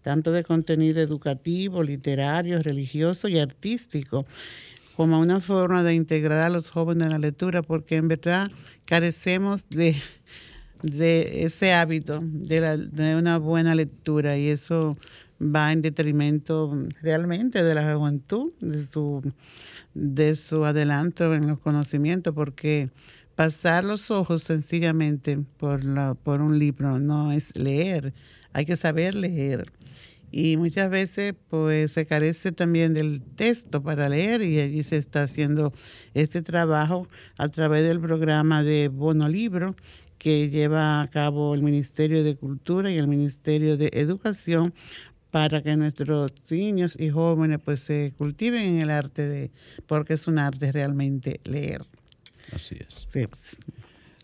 tanto 0.00 0.32
de 0.32 0.44
contenido 0.44 1.02
educativo, 1.02 1.82
literario, 1.82 2.62
religioso 2.62 3.28
y 3.28 3.38
artístico, 3.38 4.24
como 4.96 5.20
una 5.20 5.40
forma 5.40 5.82
de 5.82 5.94
integrar 5.94 6.40
a 6.40 6.48
los 6.48 6.70
jóvenes 6.70 7.04
en 7.04 7.10
la 7.10 7.18
lectura, 7.18 7.60
porque 7.60 7.96
en 7.96 8.08
verdad 8.08 8.50
carecemos 8.86 9.68
de, 9.68 9.94
de 10.82 11.44
ese 11.44 11.72
hábito, 11.72 12.20
de, 12.22 12.76
de 12.76 13.16
una 13.16 13.38
buena 13.38 13.74
lectura, 13.74 14.36
y 14.36 14.48
eso 14.48 14.96
va 15.42 15.72
en 15.72 15.82
detrimento 15.82 16.76
realmente 17.00 17.62
de 17.62 17.74
la 17.74 17.94
juventud, 17.94 18.52
de 18.60 18.84
su, 18.84 19.22
de 19.94 20.36
su 20.36 20.64
adelanto 20.64 21.34
en 21.34 21.48
los 21.48 21.58
conocimientos, 21.58 22.34
porque 22.34 22.90
pasar 23.34 23.84
los 23.84 24.10
ojos 24.10 24.42
sencillamente 24.42 25.38
por, 25.56 25.84
la, 25.84 26.14
por 26.14 26.40
un 26.40 26.58
libro 26.58 26.98
no 26.98 27.32
es 27.32 27.56
leer, 27.56 28.12
hay 28.52 28.66
que 28.66 28.76
saber 28.76 29.14
leer. 29.14 29.72
Y 30.34 30.56
muchas 30.56 30.88
veces 30.88 31.34
pues 31.50 31.92
se 31.92 32.06
carece 32.06 32.52
también 32.52 32.94
del 32.94 33.20
texto 33.20 33.82
para 33.82 34.08
leer 34.08 34.40
y 34.40 34.60
allí 34.60 34.82
se 34.82 34.96
está 34.96 35.24
haciendo 35.24 35.74
este 36.14 36.40
trabajo 36.40 37.06
a 37.36 37.48
través 37.48 37.86
del 37.86 38.00
programa 38.00 38.62
de 38.62 38.88
Bono 38.88 39.28
Libro 39.28 39.76
que 40.22 40.48
lleva 40.48 41.02
a 41.02 41.10
cabo 41.10 41.52
el 41.52 41.62
Ministerio 41.64 42.22
de 42.22 42.36
Cultura 42.36 42.92
y 42.92 42.96
el 42.96 43.08
Ministerio 43.08 43.76
de 43.76 43.90
Educación 43.92 44.72
para 45.32 45.64
que 45.64 45.76
nuestros 45.76 46.30
niños 46.48 46.96
y 46.96 47.10
jóvenes 47.10 47.58
pues 47.64 47.80
se 47.80 48.12
cultiven 48.16 48.62
en 48.62 48.82
el 48.82 48.90
arte 48.90 49.26
de, 49.26 49.50
porque 49.88 50.14
es 50.14 50.28
un 50.28 50.38
arte 50.38 50.70
realmente 50.70 51.40
leer. 51.42 51.84
Así 52.52 52.76
es. 52.78 53.08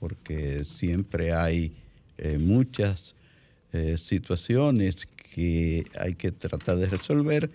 porque 0.00 0.64
siempre 0.64 1.32
hay 1.32 1.72
eh, 2.18 2.38
muchas 2.38 3.13
eh, 3.76 3.98
situaciones 3.98 5.04
que 5.34 5.84
hay 5.98 6.14
que 6.14 6.30
tratar 6.30 6.76
de 6.76 6.86
resolver 6.86 7.50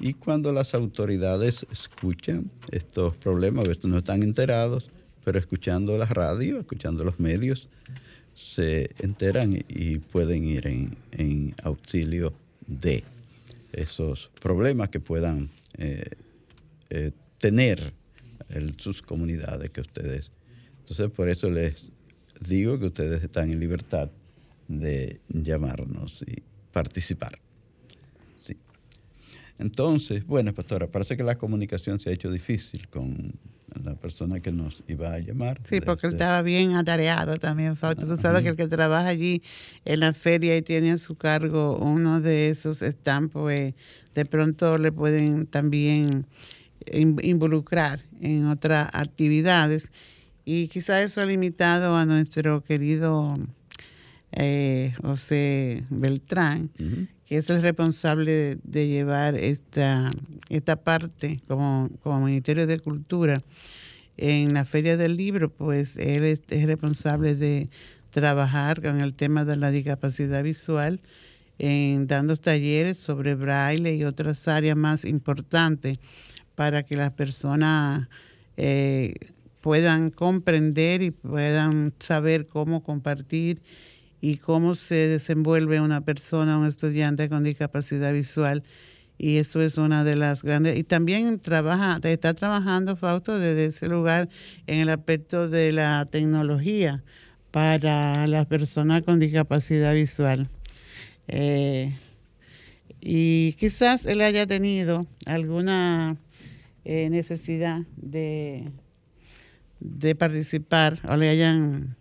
y 0.00 0.14
cuando 0.14 0.50
las 0.50 0.72
autoridades 0.72 1.66
escuchan 1.70 2.50
estos 2.70 3.14
problemas, 3.16 3.68
a 3.68 3.86
no 3.86 3.98
están 3.98 4.22
enterados, 4.22 4.88
pero 5.26 5.38
escuchando 5.38 5.98
la 5.98 6.06
radio, 6.06 6.58
escuchando 6.58 7.04
los 7.04 7.20
medios, 7.20 7.68
se 8.34 8.88
enteran 9.00 9.62
y 9.68 9.98
pueden 9.98 10.44
ir 10.44 10.66
en, 10.66 11.54
auxilio 11.62 12.32
de 12.66 13.04
esos 13.74 14.30
problemas 14.40 14.88
que 14.88 15.00
puedan 15.00 15.50
eh, 15.76 16.02
eh, 16.88 17.10
tener 17.36 17.92
sus 18.78 19.02
comunidades 19.02 19.68
que 19.68 19.82
ustedes. 19.82 20.30
Entonces, 20.78 21.10
por 21.10 21.28
eso 21.28 21.50
les 21.50 21.92
digo 22.40 22.78
que 22.78 22.86
ustedes 22.86 23.22
están 23.22 23.50
en 23.50 23.60
libertad 23.60 24.08
de 24.68 25.20
llamarnos 25.28 26.24
y 26.26 26.42
participar. 26.72 27.40
Entonces, 29.58 30.24
bueno, 30.24 30.54
pastora, 30.54 30.86
parece 30.86 31.16
que 31.16 31.24
la 31.24 31.36
comunicación 31.36 31.98
se 31.98 32.10
ha 32.10 32.12
hecho 32.12 32.30
difícil 32.30 32.86
con 32.88 33.32
la 33.82 33.96
persona 33.96 34.40
que 34.40 34.52
nos 34.52 34.84
iba 34.86 35.12
a 35.12 35.18
llamar. 35.18 35.60
Sí, 35.64 35.80
porque 35.80 36.06
él 36.06 36.12
estaba 36.12 36.42
bien 36.42 36.76
atareado 36.76 37.36
también, 37.38 37.76
Fausto. 37.76 38.06
Tú 38.06 38.16
sabes 38.16 38.44
que 38.44 38.50
el 38.50 38.56
que 38.56 38.68
trabaja 38.68 39.08
allí 39.08 39.42
en 39.84 40.00
la 40.00 40.12
feria 40.12 40.56
y 40.56 40.62
tiene 40.62 40.92
a 40.92 40.98
su 40.98 41.16
cargo 41.16 41.76
uno 41.76 42.20
de 42.20 42.50
esos 42.50 42.82
estampos, 42.82 43.42
pues, 43.42 43.74
de 44.14 44.24
pronto 44.24 44.78
le 44.78 44.92
pueden 44.92 45.46
también 45.46 46.26
involucrar 46.92 48.04
en 48.20 48.46
otras 48.46 48.88
actividades. 48.92 49.90
Y 50.44 50.68
quizá 50.68 51.02
eso 51.02 51.20
ha 51.20 51.24
limitado 51.24 51.96
a 51.96 52.06
nuestro 52.06 52.62
querido 52.62 53.34
eh, 54.32 54.94
José 55.02 55.84
Beltrán, 55.90 56.70
que 57.26 57.38
es 57.38 57.50
el 57.50 57.62
responsable 57.62 58.58
de, 58.62 58.88
llevar 58.88 59.34
esta, 59.36 60.10
esta 60.48 60.76
parte 60.76 61.40
como, 61.48 61.90
como 62.02 62.26
Ministerio 62.26 62.66
de 62.66 62.78
Cultura 62.78 63.40
en 64.18 64.52
la 64.52 64.64
Feria 64.64 64.96
del 64.96 65.16
Libro, 65.16 65.48
pues 65.48 65.96
él 65.96 66.24
es, 66.24 66.42
responsable 66.66 67.34
de 67.34 67.68
trabajar 68.10 68.82
con 68.82 69.00
el 69.00 69.14
tema 69.14 69.44
de 69.44 69.56
la 69.56 69.70
discapacidad 69.70 70.42
visual, 70.42 71.00
en 71.58 72.06
dando 72.06 72.36
talleres 72.36 72.98
sobre 72.98 73.34
braille 73.34 73.94
y 73.94 74.04
otras 74.04 74.46
áreas 74.48 74.76
más 74.76 75.04
importantes 75.04 75.98
para 76.54 76.82
que 76.82 76.96
las 76.96 77.12
personas 77.12 78.08
eh, 78.56 79.14
puedan 79.60 80.10
comprender 80.10 81.02
y 81.02 81.10
puedan 81.10 81.92
saber 81.98 82.46
cómo 82.46 82.82
compartir 82.82 83.60
y 84.20 84.36
cómo 84.36 84.74
se 84.74 84.94
desenvuelve 84.94 85.80
una 85.80 86.00
persona, 86.00 86.58
un 86.58 86.66
estudiante 86.66 87.28
con 87.28 87.44
discapacidad 87.44 88.12
visual. 88.12 88.62
Y 89.16 89.38
eso 89.38 89.60
es 89.60 89.78
una 89.78 90.04
de 90.04 90.16
las 90.16 90.42
grandes. 90.42 90.78
Y 90.78 90.84
también 90.84 91.40
trabaja, 91.40 91.98
está 92.04 92.34
trabajando 92.34 92.94
Fausto 92.96 93.38
desde 93.38 93.66
ese 93.66 93.88
lugar 93.88 94.28
en 94.66 94.78
el 94.78 94.88
aspecto 94.88 95.48
de 95.48 95.72
la 95.72 96.06
tecnología 96.06 97.02
para 97.50 98.26
las 98.26 98.46
personas 98.46 99.02
con 99.02 99.18
discapacidad 99.18 99.94
visual. 99.94 100.46
Eh, 101.26 101.96
y 103.00 103.52
quizás 103.54 104.06
él 104.06 104.20
haya 104.20 104.46
tenido 104.46 105.06
alguna 105.26 106.16
eh, 106.84 107.10
necesidad 107.10 107.82
de, 107.96 108.70
de 109.80 110.14
participar 110.14 111.00
o 111.08 111.16
le 111.16 111.28
hayan 111.28 111.97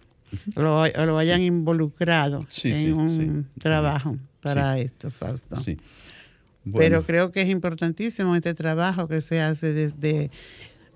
lo, 0.56 0.88
lo 0.88 1.18
hayan 1.18 1.42
involucrado 1.42 2.46
en 2.64 2.94
un 2.94 3.48
trabajo 3.60 4.18
para 4.42 4.78
esto, 4.80 5.12
Fausto. 5.12 5.58
Pero 6.76 7.06
creo 7.06 7.32
que 7.32 7.42
es 7.42 7.50
importantísimo 7.50 8.36
este 8.36 8.54
trabajo 8.54 9.08
que 9.08 9.22
se 9.22 9.42
hace 9.42 9.74
desde, 9.74 10.32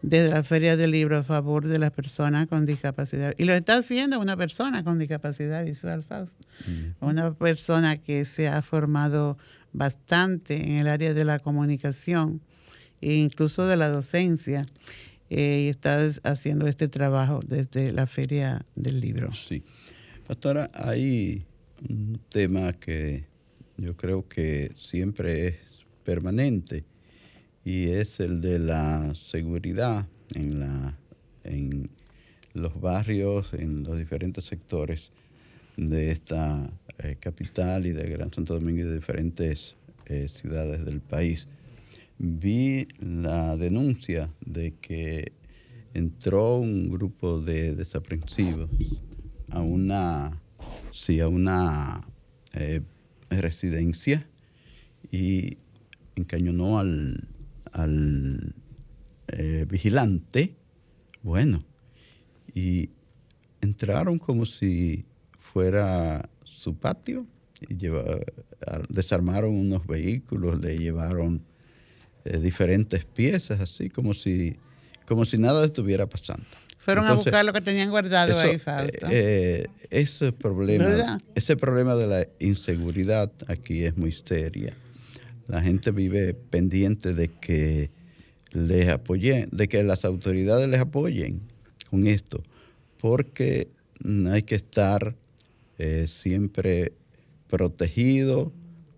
desde 0.01 0.29
la 0.29 0.43
Feria 0.43 0.75
del 0.75 0.91
Libro 0.91 1.17
a 1.17 1.23
favor 1.23 1.67
de 1.67 1.79
las 1.79 1.91
personas 1.91 2.47
con 2.47 2.65
discapacidad. 2.65 3.33
Y 3.37 3.45
lo 3.45 3.53
está 3.53 3.77
haciendo 3.77 4.19
una 4.19 4.35
persona 4.35 4.83
con 4.83 4.99
discapacidad 4.99 5.63
visual, 5.63 6.03
Fausto. 6.03 6.45
Una 6.99 7.33
persona 7.33 7.97
que 7.97 8.25
se 8.25 8.47
ha 8.47 8.61
formado 8.61 9.37
bastante 9.73 10.61
en 10.61 10.77
el 10.77 10.87
área 10.87 11.13
de 11.13 11.23
la 11.23 11.39
comunicación 11.39 12.41
e 12.99 13.13
incluso 13.13 13.65
de 13.65 13.77
la 13.77 13.87
docencia 13.87 14.65
eh, 15.33 15.63
y 15.65 15.69
está 15.69 16.09
haciendo 16.23 16.67
este 16.67 16.89
trabajo 16.89 17.39
desde 17.47 17.93
la 17.93 18.05
Feria 18.05 18.65
del 18.75 18.99
Libro. 18.99 19.31
Sí. 19.31 19.63
Pastora, 20.27 20.69
hay 20.73 21.45
un 21.89 22.19
tema 22.27 22.73
que 22.73 23.27
yo 23.77 23.95
creo 23.95 24.27
que 24.27 24.73
siempre 24.75 25.47
es 25.47 25.85
permanente 26.03 26.83
y 27.63 27.91
es 27.91 28.19
el 28.19 28.41
de 28.41 28.59
la 28.59 29.15
seguridad 29.15 30.05
en, 30.35 30.59
la, 30.59 30.99
en 31.45 31.89
los 32.53 32.81
barrios, 32.81 33.53
en 33.53 33.83
los 33.83 33.97
diferentes 33.97 34.43
sectores 34.43 35.13
de 35.77 36.11
esta 36.11 36.69
eh, 36.97 37.15
capital 37.21 37.85
y 37.85 37.93
de 37.93 38.09
Gran 38.09 38.33
Santo 38.33 38.55
Domingo 38.55 38.81
y 38.81 38.83
de 38.83 38.95
diferentes 38.95 39.77
eh, 40.07 40.27
ciudades 40.27 40.83
del 40.83 40.99
país 40.99 41.47
vi 42.23 42.87
la 42.99 43.57
denuncia 43.57 44.31
de 44.45 44.75
que 44.75 45.33
entró 45.95 46.59
un 46.59 46.89
grupo 46.89 47.41
de 47.41 47.75
desaprensivos 47.75 48.69
a 49.49 49.61
una, 49.61 50.39
sí, 50.91 51.19
a 51.19 51.27
una 51.27 52.07
eh, 52.53 52.81
residencia 53.31 54.29
y 55.11 55.57
encañonó 56.15 56.77
al, 56.77 57.27
al 57.71 58.53
eh, 59.29 59.65
vigilante. 59.67 60.55
Bueno, 61.23 61.63
y 62.53 62.91
entraron 63.61 64.19
como 64.19 64.45
si 64.45 65.05
fuera 65.39 66.29
su 66.43 66.75
patio 66.75 67.25
y 67.67 67.77
desarmaron 68.89 69.53
unos 69.55 69.87
vehículos, 69.87 70.61
le 70.61 70.77
llevaron 70.77 71.41
eh, 72.25 72.37
diferentes 72.37 73.05
piezas, 73.05 73.59
así 73.59 73.89
como 73.89 74.13
si, 74.13 74.55
como 75.05 75.25
si 75.25 75.37
nada 75.37 75.65
estuviera 75.65 76.07
pasando. 76.07 76.45
Fueron 76.77 77.05
a 77.05 77.13
buscar 77.13 77.45
lo 77.45 77.53
que 77.53 77.61
tenían 77.61 77.91
guardado 77.91 78.39
ahí, 78.39 78.57
falta. 78.57 79.07
Eh, 79.11 79.67
ese 79.91 80.31
problema, 80.31 81.19
ese 81.35 81.55
problema 81.55 81.95
de 81.95 82.07
la 82.07 82.27
inseguridad 82.39 83.31
aquí 83.47 83.83
es 83.83 83.95
muy 83.95 84.11
seria. 84.11 84.73
La 85.47 85.61
gente 85.61 85.91
vive 85.91 86.33
pendiente 86.33 87.13
de 87.13 87.27
que 87.27 87.91
les 88.51 88.89
apoyen, 88.89 89.49
de 89.51 89.67
que 89.67 89.83
las 89.83 90.05
autoridades 90.05 90.67
les 90.69 90.79
apoyen 90.79 91.41
con 91.89 92.07
esto, 92.07 92.41
porque 92.99 93.69
hay 94.31 94.43
que 94.43 94.55
estar 94.55 95.15
eh, 95.77 96.05
siempre 96.07 96.93
protegido 97.47 98.51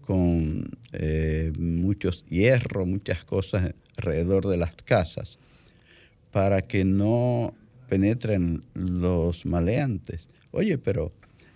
con 0.06 0.70
eh, 0.92 1.52
muchos 1.58 2.26
hierros, 2.30 2.88
muchas 2.88 3.24
cosas 3.24 3.74
alrededor 3.98 4.48
de 4.48 4.58
las 4.58 4.76
casas, 4.76 5.40
para 6.32 6.62
que 6.62 6.84
no 6.84 7.54
penetren 7.88 8.64
los 8.74 9.46
maleantes. 9.46 10.30
Oye, 10.52 10.78
pero 10.78 11.12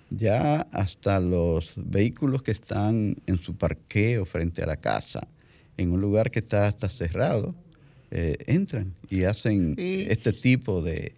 ya 0.10 0.62
hasta 0.72 1.20
los 1.20 1.74
vehículos 1.78 2.42
que 2.42 2.52
están 2.52 3.18
en 3.26 3.40
su 3.40 3.56
parqueo 3.56 4.26
frente 4.26 4.64
a 4.64 4.68
la 4.68 4.78
casa, 4.78 5.28
en 5.78 5.92
un 5.92 6.02
lugar 6.02 6.32
que 6.32 6.40
está 6.40 6.68
hasta 6.68 6.90
cerrado, 6.90 7.54
eh, 8.12 8.38
entran 8.48 8.94
y 9.10 9.24
hacen 9.24 9.76
este 9.78 10.32
tipo 10.32 10.82
de, 10.82 11.14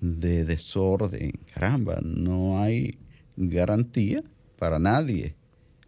de 0.00 0.44
desorden. 0.44 1.32
Caramba, 1.52 2.00
no 2.02 2.60
hay 2.60 2.98
garantía 3.36 4.22
para 4.58 4.78
nadie, 4.78 5.34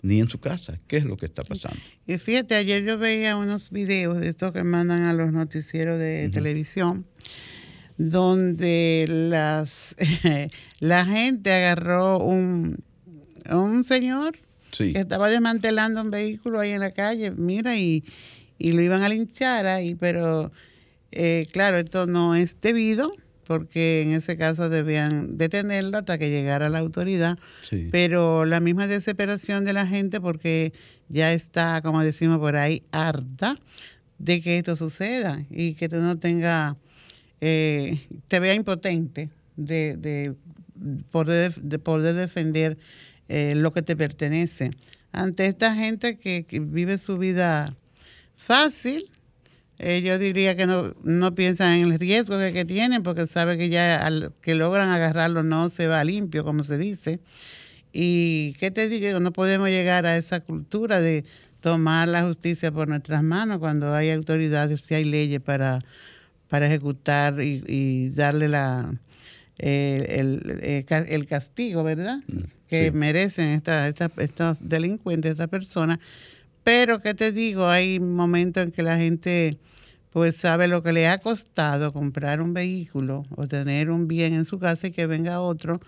ni 0.03 0.21
en 0.21 0.29
su 0.29 0.39
casa. 0.39 0.79
¿Qué 0.87 0.97
es 0.97 1.05
lo 1.05 1.17
que 1.17 1.27
está 1.27 1.43
pasando? 1.45 1.81
Y 2.07 2.19
fíjate, 2.19 2.55
ayer 2.55 2.83
yo 2.85 2.99
veía 2.99 3.37
unos 3.37 3.71
videos 3.71 4.21
de 4.21 4.29
estos 4.29 4.53
que 4.53 4.63
mandan 4.63 5.05
a 5.05 5.13
los 5.13 5.33
noticieros 5.33 5.99
de 5.99 6.31
televisión 6.33 7.07
donde 7.99 9.07
las, 9.09 9.97
la 10.81 11.07
gente 11.07 11.53
agarró 11.53 12.19
un, 12.19 12.79
un 13.51 13.85
señor 13.85 14.39
que 14.71 14.99
estaba 14.99 15.31
desmantelando 15.31 16.03
un 16.03 16.11
vehículo 16.11 16.61
ahí 16.61 16.73
en 16.73 16.81
la 16.81 16.91
calle, 16.91 17.31
mira, 17.31 17.77
y, 17.77 18.05
y 18.59 18.73
lo 18.73 18.83
iban 18.83 19.03
a 19.03 19.09
linchar 19.09 19.67
ahí, 19.67 19.95
pero 19.95 20.53
eh, 21.13 21.47
claro, 21.51 21.79
esto 21.79 22.07
no 22.07 22.35
es 22.35 22.61
debido, 22.61 23.13
porque 23.47 24.03
en 24.03 24.13
ese 24.13 24.37
caso 24.37 24.69
debían 24.69 25.39
detenerlo 25.39 25.99
hasta 25.99 26.19
que 26.19 26.31
llegara 26.31 26.69
la 26.69 26.79
autoridad, 26.79 27.39
pero 27.91 28.45
la 28.45 28.61
misma 28.61 28.87
desesperación 28.87 29.65
de 29.65 29.73
la 29.73 29.87
gente 29.87 30.21
porque 30.21 30.73
ya 31.09 31.33
está, 31.33 31.81
como 31.83 32.03
decimos 32.03 32.39
por 32.39 32.57
ahí, 32.57 32.83
harta 32.91 33.57
de 34.19 34.41
que 34.41 34.59
esto 34.59 34.77
suceda 34.77 35.45
y 35.51 35.75
que 35.75 35.89
tú 35.89 35.97
no 35.97 36.19
tengas 36.19 36.77
eh, 37.41 38.07
te 38.29 38.41
vea 38.41 38.55
impotente 38.55 39.31
de, 39.57 39.97
de, 39.97 40.35
poder, 41.11 41.55
de 41.55 41.79
poder 41.79 42.15
defender 42.15 42.79
eh, 43.29 43.55
lo 43.55 43.73
que 43.73 43.83
te 43.83 43.97
pertenece. 43.97 44.71
Ante 45.13 45.47
esta 45.47 45.75
gente 45.75 46.19
que, 46.19 46.45
vive 46.61 46.99
su 46.99 47.19
vida 47.19 47.75
fácil, 48.37 49.07
eh, 49.79 50.03
yo 50.03 50.19
diría 50.19 50.57
que 50.57 50.67
no, 50.67 50.95
no 51.03 51.35
piensan 51.35 51.75
en 51.75 51.93
el 51.93 51.99
riesgo 51.99 52.39
que, 52.39 52.65
tienen 52.65 53.03
porque 53.03 53.27
sabe 53.27 53.59
que 53.59 53.69
ya 53.69 54.05
al 54.05 54.33
que 54.41 54.55
logran 54.55 54.89
agarrarlo 54.89 55.43
no 55.43 55.69
se 55.69 55.87
va 55.87 56.03
limpio, 56.05 56.45
como 56.45 56.65
se 56.65 56.79
dice. 56.79 57.21
Y 57.93 58.55
qué 58.55 58.71
te 58.71 58.89
digo, 58.89 59.21
no 59.21 59.33
podemos 59.33 59.69
llegar 59.69 60.07
a 60.07 60.17
esa 60.17 60.41
cultura 60.41 61.01
de 61.01 61.25
tomar 61.61 62.09
la 62.09 62.23
justicia 62.23 62.71
por 62.71 62.89
nuestras 62.89 63.23
manos 63.23 63.59
cuando 63.59 63.95
hay 63.95 64.11
autoridades 64.11 64.91
y 64.91 64.95
hay 64.95 65.05
leyes 65.05 65.41
para 65.41 65.79
para 66.49 66.67
ejecutar 66.67 67.41
y, 67.41 68.11
darle 68.11 68.49
la, 68.49 68.95
el, 69.59 70.85
el, 71.09 71.27
castigo, 71.27 71.83
¿verdad? 71.83 72.19
Mm, 72.27 72.39
que 72.69 72.93
merecen 72.93 73.49
esta, 73.49 73.89
esta, 73.89 74.11
estos 74.19 74.59
delincuentes, 74.61 75.33
esta 75.33 75.47
persona. 75.47 75.99
Pero, 76.67 77.01
¿qué 77.01 77.15
te 77.15 77.31
digo? 77.31 77.69
Hay 77.69 78.01
momentos 78.01 78.65
en 78.65 78.73
que 78.73 78.83
la 78.83 78.99
gente 78.99 79.57
pues 80.11 80.35
sabe 80.35 80.67
lo 80.67 80.83
que 80.83 80.93
le 80.93 81.07
ha 81.07 81.19
costado 81.19 81.93
comprar 81.93 82.41
un 82.41 82.55
vehículo 82.55 83.25
o 83.37 83.47
tener 83.47 83.89
un 83.89 84.09
bien 84.09 84.35
en 84.35 84.45
su 84.45 84.59
casa 84.59 84.89
y 84.89 84.91
que 84.91 85.07
venga 85.07 85.41
otro, 85.41 85.81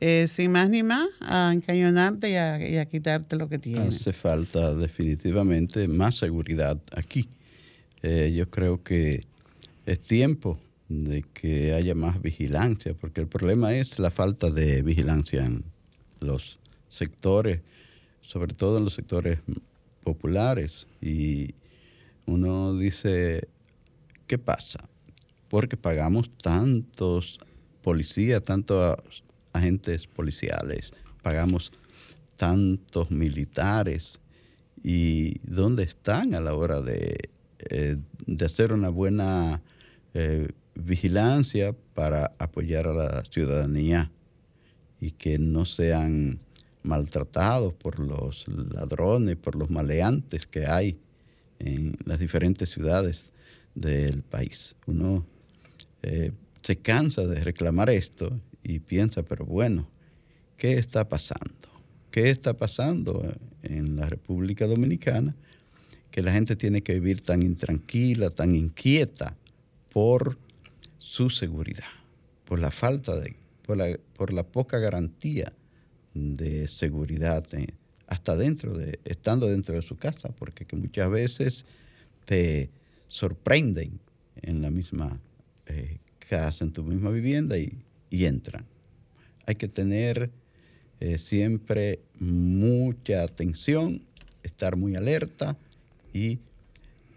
eh, 0.00 0.26
sin 0.26 0.52
más 0.52 0.70
ni 0.70 0.82
más, 0.82 1.06
a 1.20 1.52
encañonarte 1.52 2.30
y 2.30 2.76
a, 2.78 2.86
quitarte 2.86 3.36
lo 3.36 3.50
que 3.50 3.58
tienes. 3.58 3.96
Hace 3.96 4.14
falta 4.14 4.74
definitivamente 4.74 5.86
más 5.86 6.16
seguridad 6.16 6.80
aquí. 6.92 7.28
Eh, 8.02 8.32
yo 8.34 8.48
creo 8.48 8.82
que 8.82 9.20
es 9.84 10.00
tiempo 10.00 10.58
de 10.88 11.24
que 11.34 11.74
haya 11.74 11.94
más 11.94 12.22
vigilancia, 12.22 12.94
porque 12.98 13.20
el 13.20 13.26
problema 13.26 13.74
es 13.74 13.98
la 13.98 14.10
falta 14.10 14.48
de 14.48 14.80
vigilancia 14.80 15.44
en 15.44 15.62
los 16.20 16.58
sectores, 16.88 17.60
sobre 18.22 18.54
todo 18.54 18.78
en 18.78 18.84
los 18.84 18.94
sectores 18.94 19.40
populares. 20.06 20.86
Y 21.02 21.56
uno 22.26 22.78
dice, 22.78 23.48
¿qué 24.28 24.38
pasa? 24.38 24.88
Porque 25.48 25.76
pagamos 25.76 26.30
tantos 26.38 27.40
policías, 27.82 28.44
tantos 28.44 29.24
agentes 29.52 30.06
policiales, 30.06 30.92
pagamos 31.22 31.72
tantos 32.36 33.10
militares. 33.10 34.20
¿Y 34.84 35.40
dónde 35.42 35.82
están 35.82 36.34
a 36.36 36.40
la 36.40 36.54
hora 36.54 36.80
de, 36.80 37.30
eh, 37.70 37.96
de 38.26 38.44
hacer 38.44 38.72
una 38.72 38.90
buena 38.90 39.60
eh, 40.14 40.48
vigilancia 40.76 41.74
para 41.94 42.32
apoyar 42.38 42.86
a 42.86 42.94
la 42.94 43.24
ciudadanía 43.24 44.12
y 45.00 45.10
que 45.10 45.38
no 45.38 45.64
sean 45.64 46.38
maltratados 46.86 47.74
por 47.74 48.00
los 48.00 48.46
ladrones, 48.48 49.36
por 49.36 49.56
los 49.56 49.70
maleantes 49.70 50.46
que 50.46 50.66
hay 50.66 50.98
en 51.58 51.96
las 52.04 52.18
diferentes 52.18 52.70
ciudades 52.70 53.32
del 53.74 54.22
país. 54.22 54.76
Uno 54.86 55.26
eh, 56.02 56.32
se 56.62 56.76
cansa 56.76 57.26
de 57.26 57.42
reclamar 57.44 57.90
esto 57.90 58.40
y 58.62 58.78
piensa, 58.80 59.22
pero 59.22 59.44
bueno, 59.44 59.88
¿qué 60.56 60.78
está 60.78 61.08
pasando? 61.08 61.68
¿Qué 62.10 62.30
está 62.30 62.54
pasando 62.54 63.22
en 63.62 63.96
la 63.96 64.06
República 64.06 64.66
Dominicana? 64.66 65.34
Que 66.10 66.22
la 66.22 66.32
gente 66.32 66.56
tiene 66.56 66.82
que 66.82 66.94
vivir 66.94 67.20
tan 67.20 67.42
intranquila, 67.42 68.30
tan 68.30 68.54
inquieta 68.54 69.36
por 69.92 70.38
su 70.98 71.30
seguridad, 71.30 71.84
por 72.46 72.58
la 72.58 72.70
falta 72.70 73.14
de, 73.20 73.36
por 73.62 73.76
la, 73.76 73.98
por 74.14 74.32
la 74.32 74.44
poca 74.44 74.78
garantía 74.78 75.52
de 76.16 76.66
seguridad, 76.66 77.44
eh, 77.52 77.66
hasta 78.06 78.36
dentro 78.36 78.76
de, 78.76 78.98
estando 79.04 79.48
dentro 79.48 79.74
de 79.74 79.82
su 79.82 79.96
casa, 79.96 80.30
porque 80.30 80.66
muchas 80.76 81.10
veces 81.10 81.66
te 82.24 82.70
sorprenden 83.08 84.00
en 84.42 84.62
la 84.62 84.70
misma 84.70 85.20
eh, 85.66 85.98
casa, 86.18 86.64
en 86.64 86.72
tu 86.72 86.82
misma 86.82 87.10
vivienda 87.10 87.58
y, 87.58 87.82
entran. 88.10 88.64
Hay 89.44 89.56
que 89.56 89.68
tener 89.68 90.30
eh, 91.00 91.18
siempre 91.18 92.00
mucha 92.18 93.24
atención, 93.24 94.00
estar 94.42 94.74
muy 94.76 94.96
alerta 94.96 95.58
y 96.14 96.38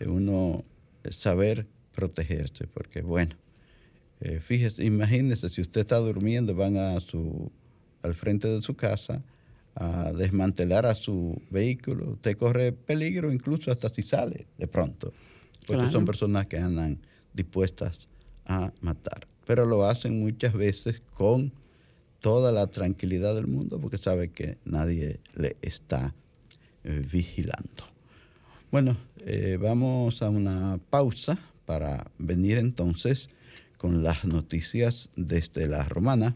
uno 0.05 0.65
saber 1.09 1.65
protegerse, 1.95 2.67
porque 2.67 3.01
bueno, 3.01 3.35
fíjese, 4.41 4.83
imagínese, 4.83 5.47
si 5.47 5.61
usted 5.61 5.81
está 5.81 5.97
durmiendo, 5.99 6.53
van 6.53 6.75
a 6.75 6.99
su, 6.99 7.49
al 8.01 8.15
frente 8.15 8.47
de 8.47 8.61
su 8.61 8.75
casa 8.75 9.21
a 9.75 10.11
desmantelar 10.11 10.85
a 10.85 10.95
su 10.95 11.41
vehículo, 11.49 12.11
usted 12.11 12.37
corre 12.37 12.71
peligro 12.73 13.31
incluso 13.31 13.71
hasta 13.71 13.89
si 13.89 14.01
sale 14.01 14.47
de 14.57 14.67
pronto, 14.67 15.13
porque 15.67 15.89
son 15.89 16.05
personas 16.05 16.47
que 16.47 16.57
andan 16.57 16.99
dispuestas 17.33 18.07
a 18.45 18.73
matar, 18.81 19.27
pero 19.45 19.65
lo 19.65 19.85
hacen 19.85 20.19
muchas 20.19 20.53
veces 20.53 21.01
con 21.13 21.53
toda 22.19 22.51
la 22.51 22.67
tranquilidad 22.67 23.35
del 23.35 23.47
mundo 23.47 23.79
porque 23.79 23.97
sabe 23.97 24.29
que 24.31 24.57
nadie 24.65 25.19
le 25.35 25.55
está 25.61 26.13
eh, 26.83 27.05
vigilando. 27.11 27.83
Bueno, 28.71 28.97
eh, 29.25 29.57
vamos 29.59 30.21
a 30.21 30.29
una 30.29 30.79
pausa 30.89 31.39
para 31.65 32.11
venir 32.17 32.57
entonces 32.57 33.29
con 33.77 34.03
las 34.03 34.25
noticias 34.25 35.09
desde 35.15 35.67
la 35.67 35.85
Romana 35.85 36.35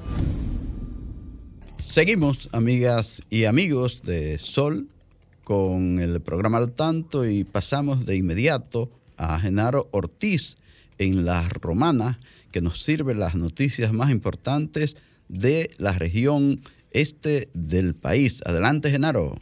Seguimos, 1.81 2.47
amigas 2.53 3.21
y 3.29 3.45
amigos 3.45 4.03
de 4.03 4.37
Sol, 4.39 4.87
con 5.43 5.99
el 5.99 6.21
programa 6.21 6.59
Al 6.59 6.71
Tanto 6.71 7.25
y 7.25 7.43
pasamos 7.43 8.05
de 8.05 8.15
inmediato 8.15 8.89
a 9.17 9.39
Genaro 9.39 9.89
Ortiz 9.91 10.57
en 10.99 11.25
La 11.25 11.49
Romana, 11.49 12.19
que 12.51 12.61
nos 12.61 12.83
sirve 12.83 13.15
las 13.15 13.35
noticias 13.35 13.91
más 13.91 14.11
importantes 14.11 14.95
de 15.27 15.71
la 15.79 15.91
región 15.91 16.61
este 16.91 17.49
del 17.53 17.95
país. 17.95 18.41
Adelante, 18.45 18.91
Genaro. 18.91 19.41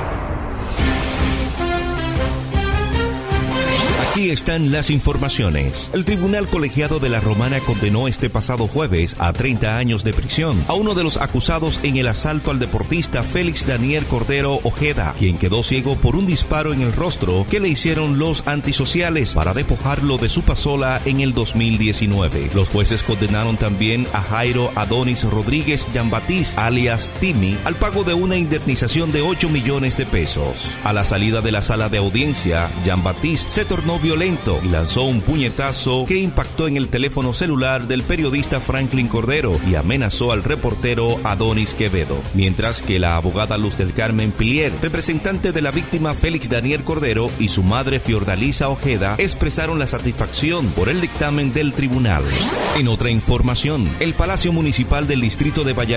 Aquí 4.11 4.29
están 4.29 4.73
las 4.73 4.89
informaciones. 4.89 5.89
El 5.93 6.03
Tribunal 6.03 6.45
Colegiado 6.45 6.99
de 6.99 7.07
la 7.07 7.21
Romana 7.21 7.61
condenó 7.61 8.09
este 8.09 8.29
pasado 8.29 8.67
jueves 8.67 9.15
a 9.19 9.31
30 9.31 9.77
años 9.77 10.03
de 10.03 10.11
prisión 10.11 10.65
a 10.67 10.73
uno 10.73 10.95
de 10.95 11.03
los 11.05 11.15
acusados 11.15 11.79
en 11.81 11.95
el 11.95 12.09
asalto 12.09 12.51
al 12.51 12.59
deportista 12.59 13.23
Félix 13.23 13.65
Daniel 13.65 14.03
Cordero 14.03 14.59
Ojeda, 14.63 15.15
quien 15.17 15.37
quedó 15.37 15.63
ciego 15.63 15.95
por 15.95 16.17
un 16.17 16.25
disparo 16.25 16.73
en 16.73 16.81
el 16.81 16.91
rostro 16.91 17.45
que 17.49 17.61
le 17.61 17.69
hicieron 17.69 18.19
los 18.19 18.45
antisociales 18.49 19.33
para 19.33 19.53
despojarlo 19.53 20.17
de 20.17 20.27
su 20.27 20.41
pasola 20.41 21.01
en 21.05 21.21
el 21.21 21.33
2019. 21.33 22.49
Los 22.53 22.67
jueces 22.67 23.03
condenaron 23.03 23.55
también 23.55 24.05
a 24.11 24.21
Jairo 24.21 24.73
Adonis 24.75 25.23
Rodríguez 25.23 25.87
Yambatiz, 25.93 26.57
alias 26.57 27.09
Timmy, 27.21 27.57
al 27.63 27.75
pago 27.75 28.03
de 28.03 28.13
una 28.13 28.35
indemnización 28.35 29.13
de 29.13 29.21
8 29.21 29.47
millones 29.47 29.95
de 29.95 30.05
pesos. 30.05 30.67
A 30.83 30.91
la 30.91 31.05
salida 31.05 31.39
de 31.39 31.53
la 31.53 31.61
sala 31.61 31.87
de 31.87 31.99
audiencia, 31.99 32.69
Yambatiz 32.83 33.47
se 33.49 33.63
tornó 33.63 34.00
violento 34.01 34.59
y 34.63 34.69
lanzó 34.69 35.03
un 35.03 35.21
puñetazo 35.21 36.05
que 36.07 36.19
impactó 36.19 36.67
en 36.67 36.77
el 36.77 36.89
teléfono 36.89 37.33
celular 37.33 37.87
del 37.87 38.03
periodista 38.03 38.59
Franklin 38.59 39.07
Cordero 39.07 39.59
y 39.69 39.75
amenazó 39.75 40.31
al 40.31 40.43
reportero 40.43 41.19
Adonis 41.23 41.73
Quevedo. 41.73 42.17
Mientras 42.33 42.81
que 42.81 42.99
la 42.99 43.15
abogada 43.15 43.57
Luz 43.57 43.77
del 43.77 43.93
Carmen 43.93 44.31
Pilier, 44.31 44.73
representante 44.81 45.51
de 45.51 45.61
la 45.61 45.71
víctima 45.71 46.13
Félix 46.13 46.49
Daniel 46.49 46.83
Cordero 46.83 47.29
y 47.39 47.47
su 47.47 47.63
madre 47.63 47.99
Fiordalisa 47.99 48.69
Ojeda 48.69 49.15
expresaron 49.17 49.79
la 49.79 49.87
satisfacción 49.87 50.67
por 50.71 50.89
el 50.89 50.99
dictamen 50.99 51.53
del 51.53 51.73
tribunal. 51.73 52.23
En 52.77 52.87
otra 52.87 53.09
información, 53.11 53.87
el 53.99 54.13
Palacio 54.13 54.51
Municipal 54.51 55.07
del 55.07 55.21
Distrito 55.21 55.63
de 55.63 55.73
Valladolid 55.73 55.91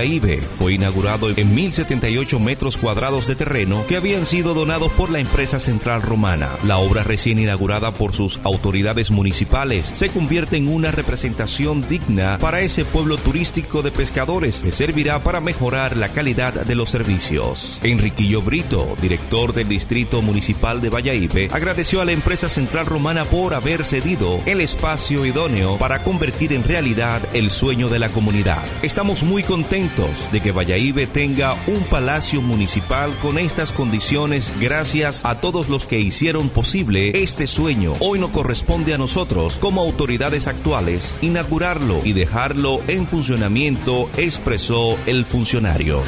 fue 0.59 0.73
inaugurado 0.73 1.29
en 1.29 1.55
1078 1.55 2.39
metros 2.39 2.77
cuadrados 2.77 3.27
de 3.27 3.35
terreno 3.35 3.83
que 3.87 3.97
habían 3.97 4.25
sido 4.25 4.53
donados 4.53 4.91
por 4.91 5.09
la 5.09 5.19
empresa 5.19 5.59
Central 5.59 6.01
Romana. 6.01 6.49
La 6.63 6.77
obra 6.77 7.03
recién 7.03 7.39
inaugurada 7.39 7.91
por 7.95 8.13
sus 8.13 8.39
autoridades 8.43 9.11
municipales 9.11 9.91
se 9.95 10.09
convierte 10.09 10.57
en 10.57 10.67
una 10.67 10.91
representación 10.91 11.87
digna 11.87 12.37
para 12.37 12.61
ese 12.61 12.85
pueblo 12.85 13.17
turístico 13.17 13.81
de 13.81 13.91
pescadores 13.91 14.61
que 14.61 14.71
servirá 14.71 15.23
para 15.23 15.41
mejorar 15.41 15.97
la 15.97 16.09
calidad 16.09 16.53
de 16.53 16.75
los 16.75 16.89
servicios. 16.89 17.79
Enriquillo 17.83 18.41
Brito, 18.41 18.95
director 19.01 19.53
del 19.53 19.69
Distrito 19.69 20.21
Municipal 20.21 20.81
de 20.81 20.89
Valladolid, 20.89 21.51
agradeció 21.51 22.01
a 22.01 22.05
la 22.05 22.11
empresa 22.11 22.49
central 22.49 22.85
romana 22.85 23.25
por 23.25 23.53
haber 23.53 23.85
cedido 23.85 24.41
el 24.45 24.61
espacio 24.61 25.25
idóneo 25.25 25.77
para 25.77 26.03
convertir 26.03 26.53
en 26.53 26.63
realidad 26.63 27.21
el 27.33 27.49
sueño 27.49 27.89
de 27.89 27.99
la 27.99 28.09
comunidad. 28.09 28.63
Estamos 28.81 29.23
muy 29.23 29.43
contentos 29.43 30.09
de 30.31 30.41
que 30.41 30.51
Valladolid 30.51 31.07
tenga 31.11 31.55
un 31.67 31.83
palacio 31.83 32.41
municipal 32.41 33.17
con 33.19 33.37
estas 33.37 33.71
condiciones 33.71 34.53
gracias 34.59 35.25
a 35.25 35.39
todos 35.39 35.69
los 35.69 35.85
que 35.85 35.99
hicieron 35.99 36.49
posible 36.49 37.23
este 37.23 37.47
sueño 37.47 37.84
hoy 37.99 38.19
no 38.19 38.31
corresponde 38.31 38.93
a 38.93 38.97
nosotros, 38.97 39.57
como 39.57 39.81
autoridades 39.81 40.47
actuales, 40.47 41.15
inaugurarlo 41.21 42.01
y 42.03 42.13
dejarlo 42.13 42.81
en 42.87 43.05
funcionamiento, 43.07 44.09
expresó 44.17 44.97
el 45.05 45.25
funcionario. 45.25 46.01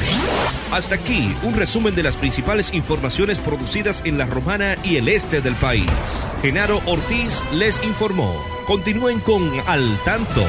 Hasta 0.72 0.96
aquí, 0.96 1.34
un 1.44 1.54
resumen 1.54 1.94
de 1.94 2.02
las 2.02 2.16
principales 2.16 2.74
informaciones 2.74 3.38
producidas 3.38 4.02
en 4.04 4.18
la 4.18 4.26
Romana 4.26 4.76
y 4.84 4.96
el 4.96 5.08
este 5.08 5.40
del 5.40 5.54
país. 5.54 5.90
Genaro 6.42 6.80
Ortiz 6.86 7.40
les 7.54 7.82
informó. 7.84 8.34
Continúen 8.66 9.20
con 9.20 9.50
Al 9.66 9.98
Tanto. 10.04 10.44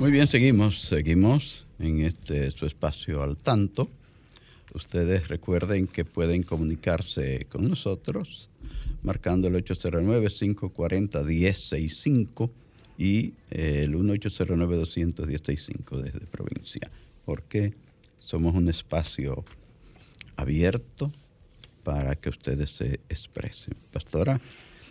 Muy 0.00 0.10
bien, 0.10 0.26
seguimos, 0.26 0.80
seguimos 0.82 1.66
en 1.78 2.00
este 2.00 2.50
su 2.50 2.66
espacio 2.66 3.22
al 3.22 3.36
tanto. 3.36 3.90
Ustedes 4.74 5.28
recuerden 5.28 5.86
que 5.86 6.04
pueden 6.04 6.42
comunicarse 6.42 7.46
con 7.48 7.66
nosotros 7.68 8.50
marcando 9.02 9.48
el 9.48 9.54
809-540-1065 9.64 12.50
y 12.98 13.32
el 13.50 13.94
1809-200-1065 13.94 16.00
desde 16.00 16.26
provincia, 16.26 16.90
porque 17.24 17.72
somos 18.18 18.54
un 18.54 18.68
espacio 18.68 19.42
abierto 20.36 21.10
para 21.82 22.14
que 22.16 22.28
ustedes 22.30 22.70
se 22.70 23.00
expresen. 23.08 23.74
Pastora, 23.92 24.40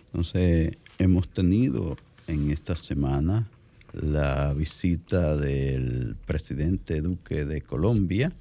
entonces 0.07 0.77
hemos 0.99 1.27
tenido 1.27 1.97
en 2.27 2.51
esta 2.51 2.77
semana 2.77 3.49
la 3.93 4.53
visita 4.53 5.35
del 5.35 6.15
presidente 6.25 7.01
Duque 7.01 7.45
de 7.45 7.61
Colombia, 7.61 8.31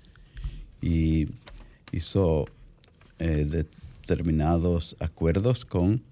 y 0.82 1.28
hizo 1.92 2.46
eh, 3.18 3.46
determinados 3.48 4.96
acuerdos 4.98 5.64
con 5.64 6.02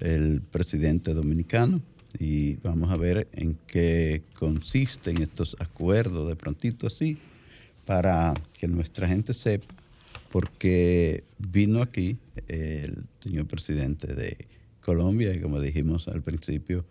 el 0.00 0.40
presidente 0.40 1.14
dominicano. 1.14 1.80
Y 2.18 2.56
vamos 2.56 2.90
a 2.90 2.96
ver 2.96 3.28
en 3.32 3.58
qué 3.66 4.22
consisten 4.38 5.20
estos 5.20 5.54
acuerdos 5.60 6.28
de 6.28 6.34
prontito 6.34 6.86
así 6.86 7.18
para 7.84 8.34
que 8.58 8.66
nuestra 8.66 9.06
gente 9.06 9.34
sepa 9.34 9.74
porque 10.30 11.24
vino 11.38 11.82
aquí 11.82 12.16
el 12.48 13.04
señor 13.20 13.46
presidente 13.46 14.14
de 14.14 14.46
Colombia. 14.80 15.34
Y 15.34 15.40
como 15.40 15.60
dijimos 15.60 16.08
al 16.08 16.22
principio 16.22 16.84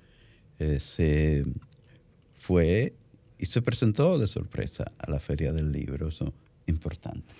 eh, 0.59 0.79
se 0.79 1.43
fue 2.37 2.93
y 3.37 3.45
se 3.47 3.61
presentó 3.61 4.17
de 4.17 4.27
sorpresa 4.27 4.91
a 4.97 5.11
la 5.11 5.19
feria 5.19 5.51
del 5.51 5.71
libro 5.71 6.09
importante. 6.67 7.33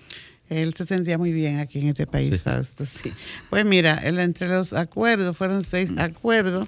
Él 0.50 0.74
se 0.76 0.86
sentía 0.86 1.18
muy 1.18 1.32
bien 1.32 1.60
aquí 1.60 1.80
en 1.80 1.88
este 1.88 2.06
país, 2.06 2.42
Fausto. 2.42 2.86
Sí. 2.86 3.12
Pues 3.50 3.66
mira, 3.66 4.00
entre 4.04 4.48
los 4.48 4.74
acuerdos, 4.74 5.36
fueron 5.36 5.64
seis 5.64 5.92
mm. 5.92 6.00
acuerdos 6.00 6.68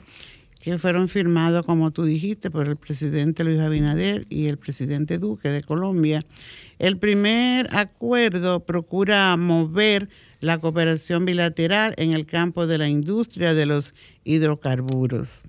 que 0.60 0.78
fueron 0.80 1.08
firmados, 1.08 1.65
como 1.65 1.91
tú 1.91 2.04
dijiste, 2.04 2.50
por 2.50 2.67
el 2.67 2.76
presidente 2.76 3.43
Luis 3.43 3.60
Abinader 3.60 4.26
y 4.30 4.48
el 4.48 4.58
presidente 4.58 5.17
Duque 5.17 5.50
de 5.50 5.62
Colombia. 5.62 6.22
El 6.80 6.98
primer 6.98 7.74
acuerdo 7.74 8.65
procura 8.65 9.38
mover 9.38 10.10
la 10.41 10.60
cooperación 10.60 11.26
bilateral 11.26 11.93
en 11.98 12.12
el 12.12 12.26
campo 12.26 12.67
de 12.67 12.80
la 12.80 12.89
industria 12.89 13.54
de 13.54 13.65
los 13.65 13.96
hidrocarburos. 14.24 15.43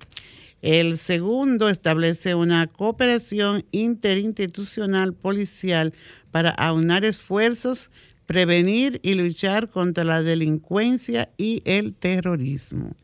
El 0.61 0.97
segundo 0.97 1.69
establece 1.69 2.35
una 2.35 2.67
cooperación 2.67 3.65
interinstitucional 3.71 5.13
policial 5.13 5.93
para 6.31 6.51
aunar 6.51 7.05
esfuerzos, 7.05 7.91
prevenir 8.25 8.99
y 9.03 9.13
luchar 9.13 9.69
contra 9.69 10.03
la 10.03 10.21
delincuencia 10.21 11.29
y 11.37 11.61
el 11.65 11.93
terrorismo. 11.93 12.95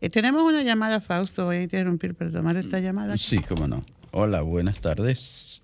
Eh, 0.00 0.10
tenemos 0.10 0.44
una 0.44 0.62
llamada, 0.62 1.00
Fausto, 1.00 1.46
voy 1.46 1.56
a 1.56 1.62
interrumpir 1.62 2.14
para 2.14 2.30
tomar 2.30 2.56
esta 2.56 2.78
llamada. 2.78 3.18
Sí, 3.18 3.38
cómo 3.38 3.66
no. 3.66 3.82
Hola, 4.12 4.42
buenas 4.42 4.80
tardes. 4.80 5.62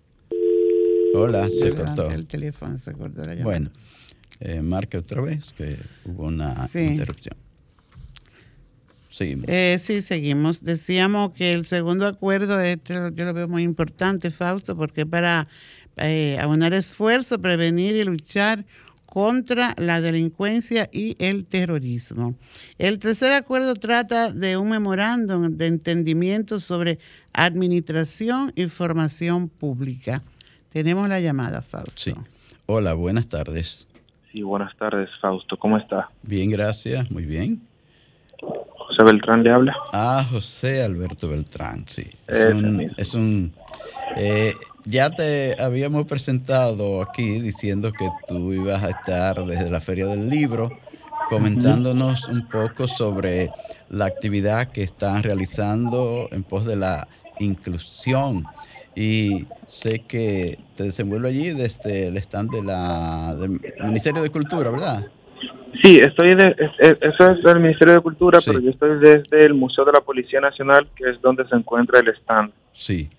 Hola, 1.14 1.48
se 1.48 1.72
cortó. 1.72 2.10
El 2.10 2.26
teléfono 2.26 2.76
se 2.76 2.92
cortó 2.92 3.20
la 3.20 3.34
llamada. 3.34 3.44
Bueno, 3.44 3.70
eh, 4.40 4.60
marca 4.60 4.98
otra 4.98 5.22
vez 5.22 5.52
que 5.56 5.76
hubo 6.04 6.24
una 6.24 6.68
interrupción. 6.74 7.36
Seguimos. 9.14 9.44
Eh, 9.46 9.76
sí, 9.78 10.00
seguimos. 10.00 10.64
Decíamos 10.64 11.34
que 11.34 11.52
el 11.52 11.66
segundo 11.66 12.04
acuerdo, 12.04 12.60
este, 12.60 12.94
yo 12.94 13.24
lo 13.24 13.32
veo 13.32 13.46
muy 13.46 13.62
importante, 13.62 14.28
Fausto, 14.32 14.76
porque 14.76 15.06
para 15.06 15.46
eh, 15.98 16.36
aunar 16.40 16.74
esfuerzo, 16.74 17.38
prevenir 17.38 17.94
y 17.94 18.02
luchar 18.02 18.64
contra 19.06 19.72
la 19.78 20.00
delincuencia 20.00 20.90
y 20.92 21.14
el 21.24 21.44
terrorismo. 21.44 22.34
El 22.76 22.98
tercer 22.98 23.34
acuerdo 23.34 23.74
trata 23.74 24.32
de 24.32 24.56
un 24.56 24.68
memorándum 24.68 25.56
de 25.56 25.66
entendimiento 25.66 26.58
sobre 26.58 26.98
administración 27.32 28.52
y 28.56 28.66
formación 28.66 29.48
pública. 29.48 30.22
Tenemos 30.70 31.08
la 31.08 31.20
llamada, 31.20 31.62
Fausto. 31.62 31.92
Sí. 32.00 32.14
Hola, 32.66 32.94
buenas 32.94 33.28
tardes. 33.28 33.86
Sí, 34.32 34.42
buenas 34.42 34.76
tardes, 34.76 35.08
Fausto. 35.20 35.56
¿Cómo 35.56 35.78
está? 35.78 36.10
Bien, 36.24 36.50
gracias. 36.50 37.08
Muy 37.12 37.26
bien. 37.26 37.62
José 38.94 39.04
Beltrán 39.04 39.42
le 39.42 39.50
habla. 39.50 39.76
Ah, 39.92 40.24
José 40.30 40.82
Alberto 40.82 41.28
Beltrán, 41.28 41.84
sí. 41.88 42.06
Es 42.28 43.14
un, 43.14 43.52
eh, 44.16 44.54
ya 44.84 45.10
te 45.10 45.60
habíamos 45.60 46.06
presentado 46.06 47.02
aquí 47.02 47.40
diciendo 47.40 47.92
que 47.92 48.08
tú 48.28 48.52
ibas 48.52 48.84
a 48.84 48.90
estar 48.90 49.44
desde 49.44 49.68
la 49.68 49.80
Feria 49.80 50.06
del 50.06 50.28
Libro 50.28 50.70
comentándonos 51.28 52.28
un 52.28 52.46
poco 52.48 52.86
sobre 52.86 53.50
la 53.88 54.04
actividad 54.04 54.68
que 54.68 54.82
están 54.82 55.22
realizando 55.22 56.28
en 56.30 56.44
pos 56.44 56.64
de 56.64 56.76
la 56.76 57.08
inclusión 57.40 58.46
y 58.94 59.46
sé 59.66 60.00
que 60.06 60.58
te 60.76 60.84
desenvuelve 60.84 61.30
allí 61.30 61.50
desde 61.50 62.08
el 62.08 62.16
stand 62.18 62.50
de 62.50 62.62
la, 62.62 63.34
del 63.34 63.60
Ministerio 63.84 64.22
de 64.22 64.30
Cultura, 64.30 64.70
¿verdad? 64.70 65.06
Sí, 65.82 65.98
estoy 66.00 66.34
de, 66.34 66.54
eso 66.78 67.32
es 67.32 67.42
del 67.42 67.60
Ministerio 67.60 67.94
de 67.94 68.00
Cultura, 68.00 68.38
pero 68.44 68.60
yo 68.60 68.70
estoy 68.70 68.98
desde 68.98 69.44
el 69.44 69.54
Museo 69.54 69.84
de 69.84 69.92
la 69.92 70.00
Policía 70.00 70.40
Nacional, 70.40 70.86
que 70.94 71.10
es 71.10 71.20
donde 71.20 71.46
se 71.46 71.56
encuentra 71.56 72.00
el 72.00 72.08
stand. 72.08 72.52
Sí. 72.72 73.10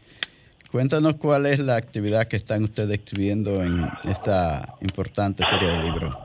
Cuéntanos 0.71 1.15
cuál 1.15 1.45
es 1.45 1.59
la 1.59 1.75
actividad 1.75 2.27
que 2.27 2.35
están 2.35 2.63
ustedes 2.63 2.91
exhibiendo 2.91 3.63
en 3.63 3.87
esta 4.09 4.75
importante 4.81 5.45
Feria 5.45 5.69
del 5.69 5.83
Libro. 5.83 6.17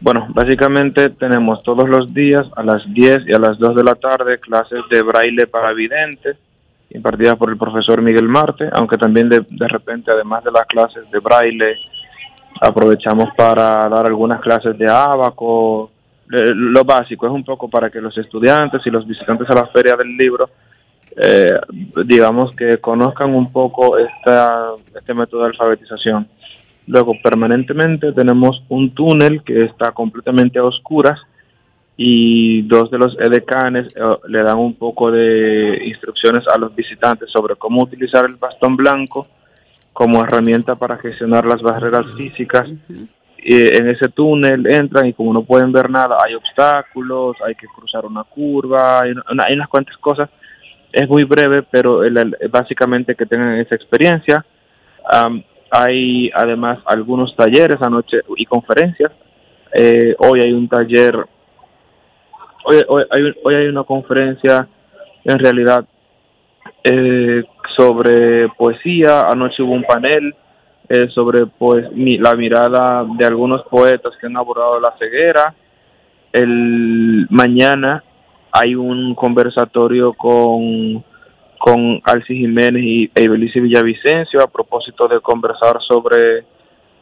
Bueno, 0.00 0.26
básicamente 0.30 1.10
tenemos 1.10 1.62
todos 1.62 1.88
los 1.88 2.12
días 2.12 2.46
a 2.56 2.62
las 2.62 2.82
10 2.92 3.22
y 3.26 3.34
a 3.34 3.38
las 3.38 3.58
2 3.58 3.76
de 3.76 3.84
la 3.84 3.94
tarde 3.94 4.38
clases 4.38 4.80
de 4.90 5.02
braille 5.02 5.46
para 5.46 5.72
videntes 5.72 6.36
impartidas 6.90 7.36
por 7.36 7.50
el 7.50 7.56
profesor 7.56 8.00
Miguel 8.00 8.28
Marte, 8.28 8.68
aunque 8.72 8.96
también 8.96 9.28
de, 9.28 9.44
de 9.48 9.68
repente, 9.68 10.10
además 10.10 10.44
de 10.44 10.52
las 10.52 10.66
clases 10.66 11.10
de 11.10 11.18
braille, 11.18 11.76
aprovechamos 12.64 13.28
para 13.36 13.88
dar 13.88 14.06
algunas 14.06 14.40
clases 14.40 14.76
de 14.78 14.88
abaco, 14.88 15.90
lo 16.26 16.84
básico, 16.84 17.26
es 17.26 17.32
un 17.32 17.44
poco 17.44 17.68
para 17.68 17.90
que 17.90 18.00
los 18.00 18.16
estudiantes 18.16 18.80
y 18.86 18.90
los 18.90 19.06
visitantes 19.06 19.48
a 19.50 19.54
la 19.54 19.66
feria 19.68 19.96
del 19.96 20.16
libro, 20.16 20.48
eh, 21.16 21.58
digamos 22.06 22.54
que 22.56 22.78
conozcan 22.78 23.34
un 23.34 23.52
poco 23.52 23.98
esta, 23.98 24.72
este 24.96 25.14
método 25.14 25.42
de 25.42 25.48
alfabetización. 25.48 26.26
Luego, 26.86 27.14
permanentemente 27.22 28.12
tenemos 28.12 28.62
un 28.68 28.94
túnel 28.94 29.42
que 29.42 29.64
está 29.64 29.92
completamente 29.92 30.58
a 30.58 30.64
oscuras, 30.64 31.20
y 31.96 32.62
dos 32.62 32.90
de 32.90 32.98
los 32.98 33.16
edecanes 33.20 33.86
eh, 33.94 34.00
le 34.28 34.42
dan 34.42 34.58
un 34.58 34.74
poco 34.74 35.10
de 35.10 35.80
instrucciones 35.86 36.42
a 36.52 36.58
los 36.58 36.74
visitantes 36.74 37.30
sobre 37.30 37.54
cómo 37.54 37.84
utilizar 37.84 38.24
el 38.24 38.34
bastón 38.34 38.76
blanco 38.76 39.28
como 39.94 40.22
herramienta 40.22 40.74
para 40.74 40.98
gestionar 40.98 41.46
las 41.46 41.62
barreras 41.62 42.04
físicas. 42.16 42.68
Y 43.38 43.76
en 43.76 43.88
ese 43.88 44.08
túnel 44.08 44.66
entran 44.66 45.06
y 45.06 45.12
como 45.12 45.32
no 45.32 45.44
pueden 45.44 45.70
ver 45.70 45.88
nada, 45.88 46.18
hay 46.22 46.34
obstáculos, 46.34 47.36
hay 47.46 47.54
que 47.54 47.66
cruzar 47.68 48.04
una 48.04 48.24
curva, 48.24 49.00
hay, 49.02 49.12
unas 49.12 49.68
cuantas 49.68 49.96
cosas. 49.98 50.28
Es 50.92 51.08
muy 51.08 51.24
breve, 51.24 51.62
pero 51.62 52.00
básicamente 52.50 53.14
que 53.14 53.24
tengan 53.24 53.58
esa 53.58 53.76
experiencia. 53.76 54.44
hay 55.70 56.30
además 56.34 56.80
algunos 56.86 57.34
talleres 57.36 57.80
anoche 57.80 58.18
y 58.36 58.44
conferencias. 58.46 59.12
Eh, 59.72 60.14
hoy 60.18 60.40
hay 60.42 60.52
un 60.52 60.68
taller 60.68 61.14
hoy, 62.64 62.76
hay, 63.10 63.34
hoy 63.42 63.54
hay 63.54 63.66
una 63.66 63.82
conferencia 63.84 64.68
en 65.24 65.38
realidad 65.38 65.84
eh, 66.82 67.44
sobre 67.76 68.48
poesía, 68.50 69.22
anoche 69.28 69.62
hubo 69.62 69.72
un 69.72 69.84
panel 69.84 70.34
eh, 70.88 71.08
sobre 71.10 71.46
pues, 71.46 71.86
la 71.94 72.34
mirada 72.34 73.06
de 73.16 73.24
algunos 73.24 73.62
poetas 73.64 74.12
que 74.20 74.26
han 74.26 74.36
abordado 74.36 74.78
la 74.80 74.94
ceguera. 74.98 75.54
El 76.32 77.26
mañana 77.30 78.04
hay 78.52 78.74
un 78.74 79.14
conversatorio 79.14 80.12
con, 80.12 81.02
con 81.58 82.00
Alci 82.04 82.36
Jiménez 82.36 82.82
y 82.84 83.10
Ibelice 83.14 83.60
Villavicencio 83.60 84.42
a 84.42 84.46
propósito 84.46 85.08
de 85.08 85.20
conversar 85.20 85.80
sobre 85.82 86.44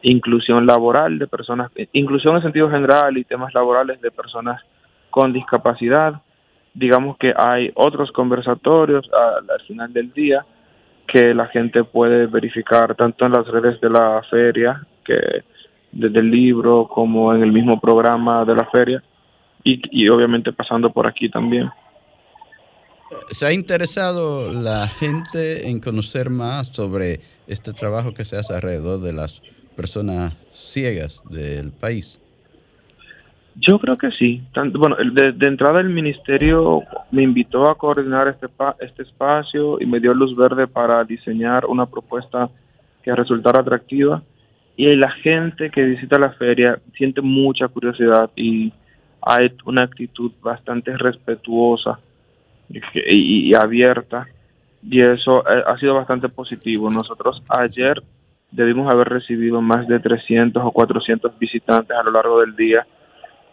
inclusión 0.02 0.66
laboral 0.66 1.18
de 1.18 1.26
personas, 1.26 1.70
inclusión 1.92 2.36
en 2.36 2.42
sentido 2.42 2.70
general 2.70 3.16
y 3.18 3.24
temas 3.24 3.52
laborales 3.54 4.00
de 4.00 4.10
personas 4.10 4.60
con 5.10 5.32
discapacidad. 5.32 6.14
Digamos 6.74 7.18
que 7.18 7.32
hay 7.36 7.70
otros 7.74 8.10
conversatorios 8.12 9.08
al, 9.12 9.60
final 9.66 9.92
del 9.92 10.12
día 10.12 10.44
que 11.06 11.34
la 11.34 11.46
gente 11.48 11.84
puede 11.84 12.26
verificar 12.26 12.94
tanto 12.94 13.26
en 13.26 13.32
las 13.32 13.46
redes 13.46 13.80
de 13.80 13.90
la 13.90 14.22
feria, 14.30 14.86
que 15.04 15.44
desde 15.90 16.20
el 16.20 16.30
libro 16.30 16.88
como 16.88 17.34
en 17.34 17.42
el 17.42 17.52
mismo 17.52 17.78
programa 17.78 18.44
de 18.46 18.54
la 18.54 18.64
feria 18.66 19.02
y, 19.62 19.82
y 19.90 20.08
obviamente 20.08 20.52
pasando 20.52 20.90
por 20.90 21.06
aquí 21.06 21.28
también. 21.28 21.70
¿Se 23.30 23.46
ha 23.46 23.52
interesado 23.52 24.50
la 24.52 24.88
gente 24.88 25.68
en 25.68 25.80
conocer 25.80 26.30
más 26.30 26.68
sobre 26.68 27.20
este 27.46 27.72
trabajo 27.72 28.14
que 28.14 28.24
se 28.24 28.36
hace 28.36 28.54
alrededor 28.54 29.00
de 29.00 29.12
las 29.12 29.42
personas 29.76 30.34
ciegas 30.54 31.22
del 31.28 31.72
país? 31.72 32.21
Yo 33.56 33.78
creo 33.78 33.96
que 33.96 34.10
sí. 34.12 34.42
bueno, 34.72 34.96
de, 34.96 35.46
entrada 35.46 35.80
el 35.80 35.90
ministerio 35.90 36.82
me 37.10 37.22
invitó 37.22 37.68
a 37.68 37.76
coordinar 37.76 38.28
este, 38.28 38.46
este 38.80 39.02
espacio 39.02 39.78
y 39.80 39.86
me 39.86 40.00
dio 40.00 40.14
luz 40.14 40.34
verde 40.34 40.66
para 40.66 41.04
diseñar 41.04 41.66
una 41.66 41.86
propuesta 41.86 42.48
que 43.02 43.14
resultara 43.14 43.60
atractiva. 43.60 44.22
Y 44.76 44.96
la 44.96 45.10
gente 45.10 45.70
que 45.70 45.82
visita 45.82 46.18
la 46.18 46.30
feria 46.30 46.78
siente 46.96 47.20
mucha 47.20 47.68
curiosidad 47.68 48.30
y 48.34 48.72
hay 49.20 49.52
una 49.66 49.82
actitud 49.82 50.32
bastante 50.42 50.96
respetuosa 50.96 51.98
y, 52.70 53.54
abierta. 53.54 54.26
Y 54.82 55.02
eso 55.02 55.46
eh, 55.46 55.62
ha 55.66 55.76
sido 55.76 55.94
bastante 55.94 56.30
positivo. 56.30 56.90
Nosotros 56.90 57.42
ayer 57.50 58.02
debimos 58.50 58.90
haber 58.90 59.10
recibido 59.10 59.60
más 59.60 59.86
de 59.86 60.00
300 60.00 60.62
o 60.64 60.70
400 60.70 61.38
visitantes 61.38 61.96
a 61.96 62.02
lo 62.02 62.10
largo 62.10 62.40
del 62.40 62.56
día 62.56 62.86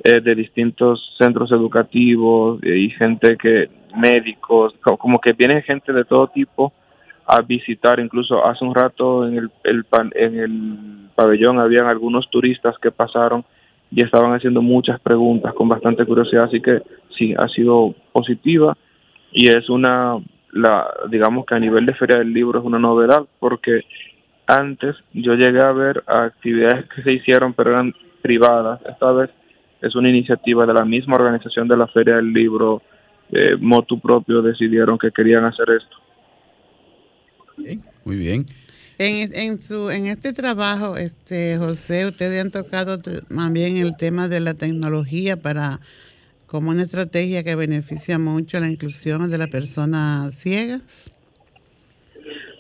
eh, 0.04 0.22
de 0.22 0.36
distintos 0.36 1.14
centros 1.18 1.52
educativos 1.52 2.62
eh, 2.64 2.78
y 2.78 2.90
gente 2.92 3.38
que, 3.38 3.70
médicos, 3.96 4.74
como 4.98 5.20
que 5.20 5.34
viene 5.34 5.62
gente 5.62 5.92
de 5.92 6.06
todo 6.06 6.28
tipo 6.28 6.72
a 7.26 7.42
visitar, 7.42 8.00
incluso 8.00 8.46
hace 8.46 8.66
un 8.66 8.74
rato 8.74 9.28
en 9.28 9.38
el, 9.38 9.52
el 9.64 9.86
en 10.16 10.40
el 10.40 11.10
pabellón 11.16 11.60
habían 11.60 11.86
algunos 11.86 12.30
turistas 12.30 12.76
que 12.82 12.92
pasaron 12.92 13.44
y 13.92 14.04
estaban 14.04 14.34
haciendo 14.34 14.62
muchas 14.62 15.00
preguntas 15.00 15.54
con 15.54 15.68
bastante 15.68 16.06
curiosidad, 16.06 16.46
así 16.46 16.62
que 16.62 16.82
sí, 17.18 17.34
ha 17.38 17.48
sido 17.50 17.94
positiva. 18.12 18.78
Y 19.32 19.48
es 19.50 19.70
una, 19.70 20.18
la, 20.52 20.88
digamos 21.10 21.46
que 21.46 21.56
a 21.56 21.60
nivel 21.60 21.86
de 21.86 21.94
Feria 21.96 22.20
del 22.20 22.34
Libro 22.34 22.60
es 22.60 22.66
una 22.66 22.80
novedad 22.80 23.26
porque 23.40 23.82
antes 24.48 24.96
yo 25.14 25.34
llegué 25.34 25.60
a 25.60 25.72
ver 25.72 26.04
actividades 26.08 26.86
que 26.90 27.04
se 27.04 27.12
hicieron 27.12 27.54
pero 27.54 27.72
eran 27.72 27.94
privadas, 28.22 28.80
esta 28.88 29.12
vez 29.12 29.30
es 29.82 29.96
una 29.96 30.10
iniciativa 30.10 30.66
de 30.66 30.74
la 30.74 30.86
misma 30.86 31.16
organización 31.16 31.68
de 31.68 31.78
la 31.78 31.88
Feria 31.88 32.16
del 32.16 32.34
Libro, 32.34 32.82
eh, 33.32 33.56
Motu 33.60 34.00
propio, 34.00 34.42
decidieron 34.42 34.98
que 34.98 35.12
querían 35.12 35.46
hacer 35.46 35.68
esto. 35.70 35.98
muy 38.06 38.16
bien. 38.16 38.46
En, 38.98 39.34
en, 39.34 39.62
su, 39.62 39.90
en 39.90 40.08
este 40.08 40.34
trabajo, 40.34 40.98
este 40.98 41.58
José, 41.58 42.06
ustedes 42.08 42.42
han 42.42 42.52
tocado 42.52 43.00
también 43.00 43.78
el 43.78 43.96
tema 43.96 44.28
de 44.28 44.42
la 44.42 44.56
tecnología 44.56 45.38
para 45.38 45.80
como 46.48 46.72
una 46.72 46.82
estrategia 46.82 47.44
que 47.44 47.56
beneficia 47.56 48.20
mucho 48.20 48.60
la 48.60 48.70
inclusión 48.70 49.30
de 49.30 49.38
las 49.38 49.50
personas 49.50 50.34
ciegas. 50.36 51.12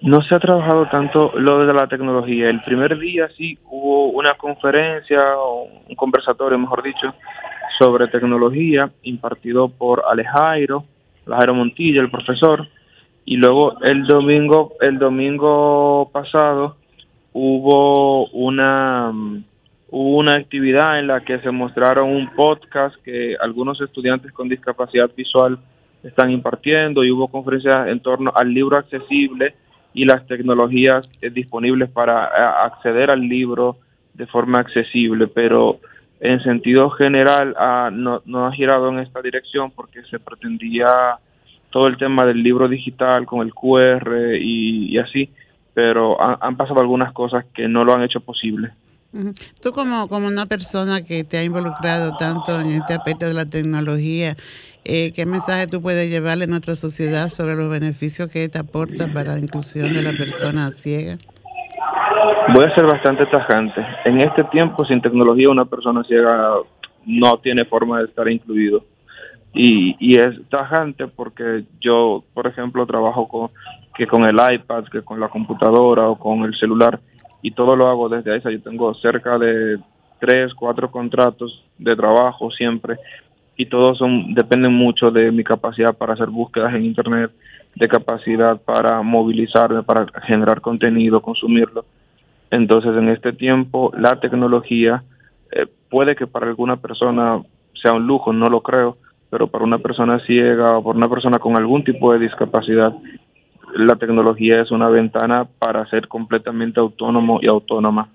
No 0.01 0.21
se 0.21 0.33
ha 0.33 0.39
trabajado 0.39 0.87
tanto 0.89 1.33
lo 1.35 1.65
de 1.65 1.73
la 1.73 1.87
tecnología. 1.87 2.49
El 2.49 2.61
primer 2.61 2.97
día 2.97 3.27
sí 3.35 3.57
hubo 3.69 4.09
una 4.11 4.33
conferencia, 4.35 5.19
un 5.87 5.95
conversatorio, 5.95 6.57
mejor 6.57 6.81
dicho, 6.83 7.13
sobre 7.77 8.07
tecnología 8.07 8.89
impartido 9.03 9.67
por 9.67 10.03
Alejairo, 10.09 10.85
Alejandro 11.27 11.55
Montilla, 11.55 12.01
el 12.01 12.09
profesor. 12.09 12.65
Y 13.25 13.35
luego 13.35 13.77
el 13.81 14.05
domingo, 14.05 14.73
el 14.79 14.99
domingo 14.99 16.09
pasado 16.13 16.77
hubo 17.33 18.27
una 18.27 19.11
hubo 19.91 20.17
una 20.17 20.35
actividad 20.35 20.99
en 20.99 21.07
la 21.07 21.21
que 21.21 21.39
se 21.39 21.51
mostraron 21.51 22.09
un 22.09 22.29
podcast 22.35 22.95
que 23.03 23.35
algunos 23.41 23.81
estudiantes 23.81 24.31
con 24.31 24.47
discapacidad 24.47 25.09
visual 25.15 25.57
están 26.03 26.31
impartiendo 26.31 27.03
y 27.03 27.11
hubo 27.11 27.27
conferencias 27.27 27.87
en 27.87 27.99
torno 27.99 28.31
al 28.35 28.53
libro 28.53 28.77
accesible 28.77 29.55
y 29.93 30.05
las 30.05 30.25
tecnologías 30.27 31.09
eh, 31.21 31.29
disponibles 31.29 31.89
para 31.89 32.25
eh, 32.25 32.65
acceder 32.65 33.11
al 33.11 33.21
libro 33.21 33.77
de 34.13 34.27
forma 34.27 34.59
accesible, 34.59 35.27
pero 35.27 35.79
en 36.19 36.41
sentido 36.43 36.89
general 36.89 37.55
ah, 37.57 37.89
no, 37.91 38.21
no 38.25 38.45
ha 38.45 38.51
girado 38.51 38.89
en 38.89 38.99
esta 38.99 39.21
dirección 39.21 39.71
porque 39.71 40.03
se 40.03 40.19
pretendía 40.19 40.87
todo 41.69 41.87
el 41.87 41.97
tema 41.97 42.25
del 42.25 42.41
libro 42.41 42.67
digital 42.67 43.25
con 43.25 43.45
el 43.45 43.53
QR 43.53 44.35
y, 44.39 44.97
así, 44.97 45.29
pero 45.73 46.17
han, 46.19 46.57
pasado 46.57 46.81
algunas 46.81 47.13
cosas 47.13 47.45
que 47.53 47.67
no 47.67 47.83
lo 47.83 47.93
han 47.93 48.03
hecho 48.03 48.21
posible. 48.21 48.71
Tú 49.61 49.71
como, 49.71 50.07
como 50.07 50.27
una 50.27 50.45
persona 50.45 51.03
que 51.03 51.23
te 51.23 51.37
ha 51.37 51.43
involucrado 51.43 52.15
tanto 52.17 52.59
en 52.61 52.73
este 52.73 52.93
aspecto 52.93 53.25
de 53.25 53.33
la 53.33 53.45
tecnología, 53.45 54.33
eh, 54.85 55.11
¿qué 55.13 55.25
mensaje 55.25 55.67
tú 55.67 55.81
puedes 55.81 56.09
llevarle 56.09 56.43
a 56.43 56.47
nuestra 56.47 56.75
sociedad 56.75 57.29
sobre 57.29 57.55
los 57.55 57.69
beneficios 57.69 58.31
que 58.31 58.47
te 58.49 58.59
aporta 58.59 59.07
para 59.11 59.33
la 59.33 59.39
inclusión 59.39 59.93
de 59.93 60.03
la 60.03 60.11
persona 60.11 60.69
ciega? 60.69 61.17
Voy 62.53 62.65
a 62.65 62.75
ser 62.75 62.85
bastante 62.85 63.25
tajante. 63.25 63.81
En 64.05 64.21
este 64.21 64.43
tiempo, 64.45 64.85
sin 64.85 65.01
tecnología, 65.01 65.49
una 65.49 65.65
persona 65.65 66.03
ciega 66.03 66.53
no 67.05 67.37
tiene 67.39 67.65
forma 67.65 67.99
de 67.99 68.05
estar 68.05 68.29
incluido. 68.29 68.83
Y, 69.53 69.95
y 69.99 70.17
es 70.17 70.35
tajante 70.49 71.07
porque 71.07 71.63
yo, 71.81 72.23
por 72.35 72.45
ejemplo, 72.45 72.85
trabajo 72.85 73.27
con, 73.27 73.49
que 73.95 74.05
con 74.05 74.23
el 74.23 74.37
iPad, 74.53 74.85
que 74.91 75.01
con 75.01 75.19
la 75.19 75.29
computadora 75.29 76.07
o 76.07 76.15
con 76.17 76.43
el 76.43 76.55
celular, 76.55 76.99
y 77.41 77.51
todo 77.51 77.75
lo 77.75 77.87
hago 77.87 78.09
desde 78.09 78.33
ahí. 78.33 78.41
Yo 78.43 78.61
tengo 78.61 78.93
cerca 78.95 79.37
de 79.37 79.79
tres, 80.19 80.53
cuatro 80.53 80.91
contratos 80.91 81.63
de 81.77 81.95
trabajo 81.95 82.51
siempre, 82.51 82.97
y 83.55 83.65
todos 83.65 83.97
son 83.97 84.33
dependen 84.33 84.73
mucho 84.73 85.11
de 85.11 85.31
mi 85.31 85.43
capacidad 85.43 85.93
para 85.97 86.13
hacer 86.13 86.27
búsquedas 86.27 86.73
en 86.73 86.85
Internet, 86.85 87.31
de 87.75 87.87
capacidad 87.87 88.59
para 88.61 89.01
movilizarme, 89.01 89.83
para 89.83 90.07
generar 90.23 90.61
contenido, 90.61 91.21
consumirlo. 91.21 91.85
Entonces, 92.51 92.91
en 92.95 93.09
este 93.09 93.33
tiempo, 93.33 93.91
la 93.97 94.19
tecnología 94.19 95.03
eh, 95.51 95.67
puede 95.89 96.15
que 96.15 96.25
para 96.25 96.47
alguna 96.47 96.77
persona 96.77 97.41
sea 97.81 97.93
un 97.93 98.07
lujo, 98.07 98.33
no 98.33 98.45
lo 98.45 98.61
creo, 98.61 98.97
pero 99.29 99.47
para 99.47 99.63
una 99.63 99.77
persona 99.77 100.19
ciega 100.25 100.77
o 100.77 100.83
para 100.83 100.97
una 100.97 101.09
persona 101.09 101.37
con 101.37 101.57
algún 101.57 101.83
tipo 101.83 102.11
de 102.13 102.19
discapacidad, 102.19 102.93
la 103.75 103.95
tecnología 103.95 104.61
es 104.61 104.71
una 104.71 104.89
ventana 104.89 105.47
para 105.59 105.89
ser 105.89 106.07
completamente 106.07 106.79
autónomo 106.79 107.39
y 107.41 107.47
autónoma. 107.47 108.09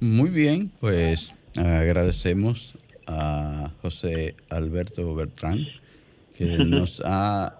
Muy 0.00 0.30
bien, 0.30 0.70
pues 0.80 1.34
agradecemos 1.56 2.78
a 3.06 3.70
José 3.82 4.36
Alberto 4.50 5.14
Bertrán 5.14 5.66
que 6.36 6.44
nos 6.64 7.02
ha 7.04 7.58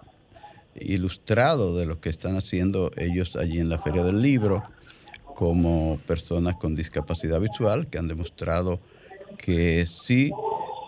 ilustrado 0.80 1.76
de 1.76 1.86
lo 1.86 2.00
que 2.00 2.10
están 2.10 2.36
haciendo 2.36 2.92
ellos 2.96 3.34
allí 3.34 3.58
en 3.58 3.68
la 3.68 3.78
Feria 3.78 4.04
del 4.04 4.22
Libro 4.22 4.62
como 5.34 5.98
personas 6.06 6.56
con 6.56 6.76
discapacidad 6.76 7.40
visual 7.40 7.88
que 7.88 7.98
han 7.98 8.06
demostrado 8.06 8.78
que 9.36 9.86
sí 9.86 10.30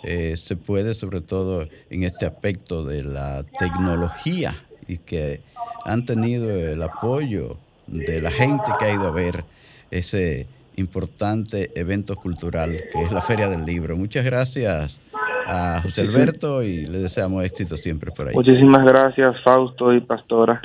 eh, 0.03 0.37
se 0.37 0.57
puede, 0.57 0.95
sobre 0.95 1.21
todo 1.21 1.67
en 1.91 2.05
este 2.05 2.27
aspecto 2.27 2.85
de 2.85 3.03
la 3.03 3.45
tecnología 3.59 4.55
y 4.89 4.99
que 4.99 5.41
han 5.85 6.05
tenido 6.05 6.51
el 6.51 6.83
apoyo 6.83 7.57
de 7.87 8.21
la 8.21 8.31
gente 8.31 8.71
que 8.79 8.85
ha 8.85 8.95
ido 8.95 9.09
a 9.09 9.11
ver 9.11 9.45
ese 9.91 10.47
importante 10.77 11.71
evento 11.79 12.17
cultural 12.17 12.77
que 12.93 13.03
es 13.03 13.13
la 13.13 13.23
Feria 13.23 13.49
del 13.49 13.65
Libro. 13.65 13.97
Muchas 13.97 14.25
gracias 14.25 15.01
a 15.47 15.81
José 15.83 16.03
Alberto 16.03 16.63
y 16.63 16.87
le 16.87 16.99
deseamos 16.99 17.45
éxito 17.45 17.77
siempre 17.77 18.11
por 18.13 18.29
ahí. 18.29 18.35
Muchísimas 18.35 18.85
gracias, 18.85 19.37
Fausto 19.43 19.93
y 19.93 20.01
Pastora. 20.01 20.61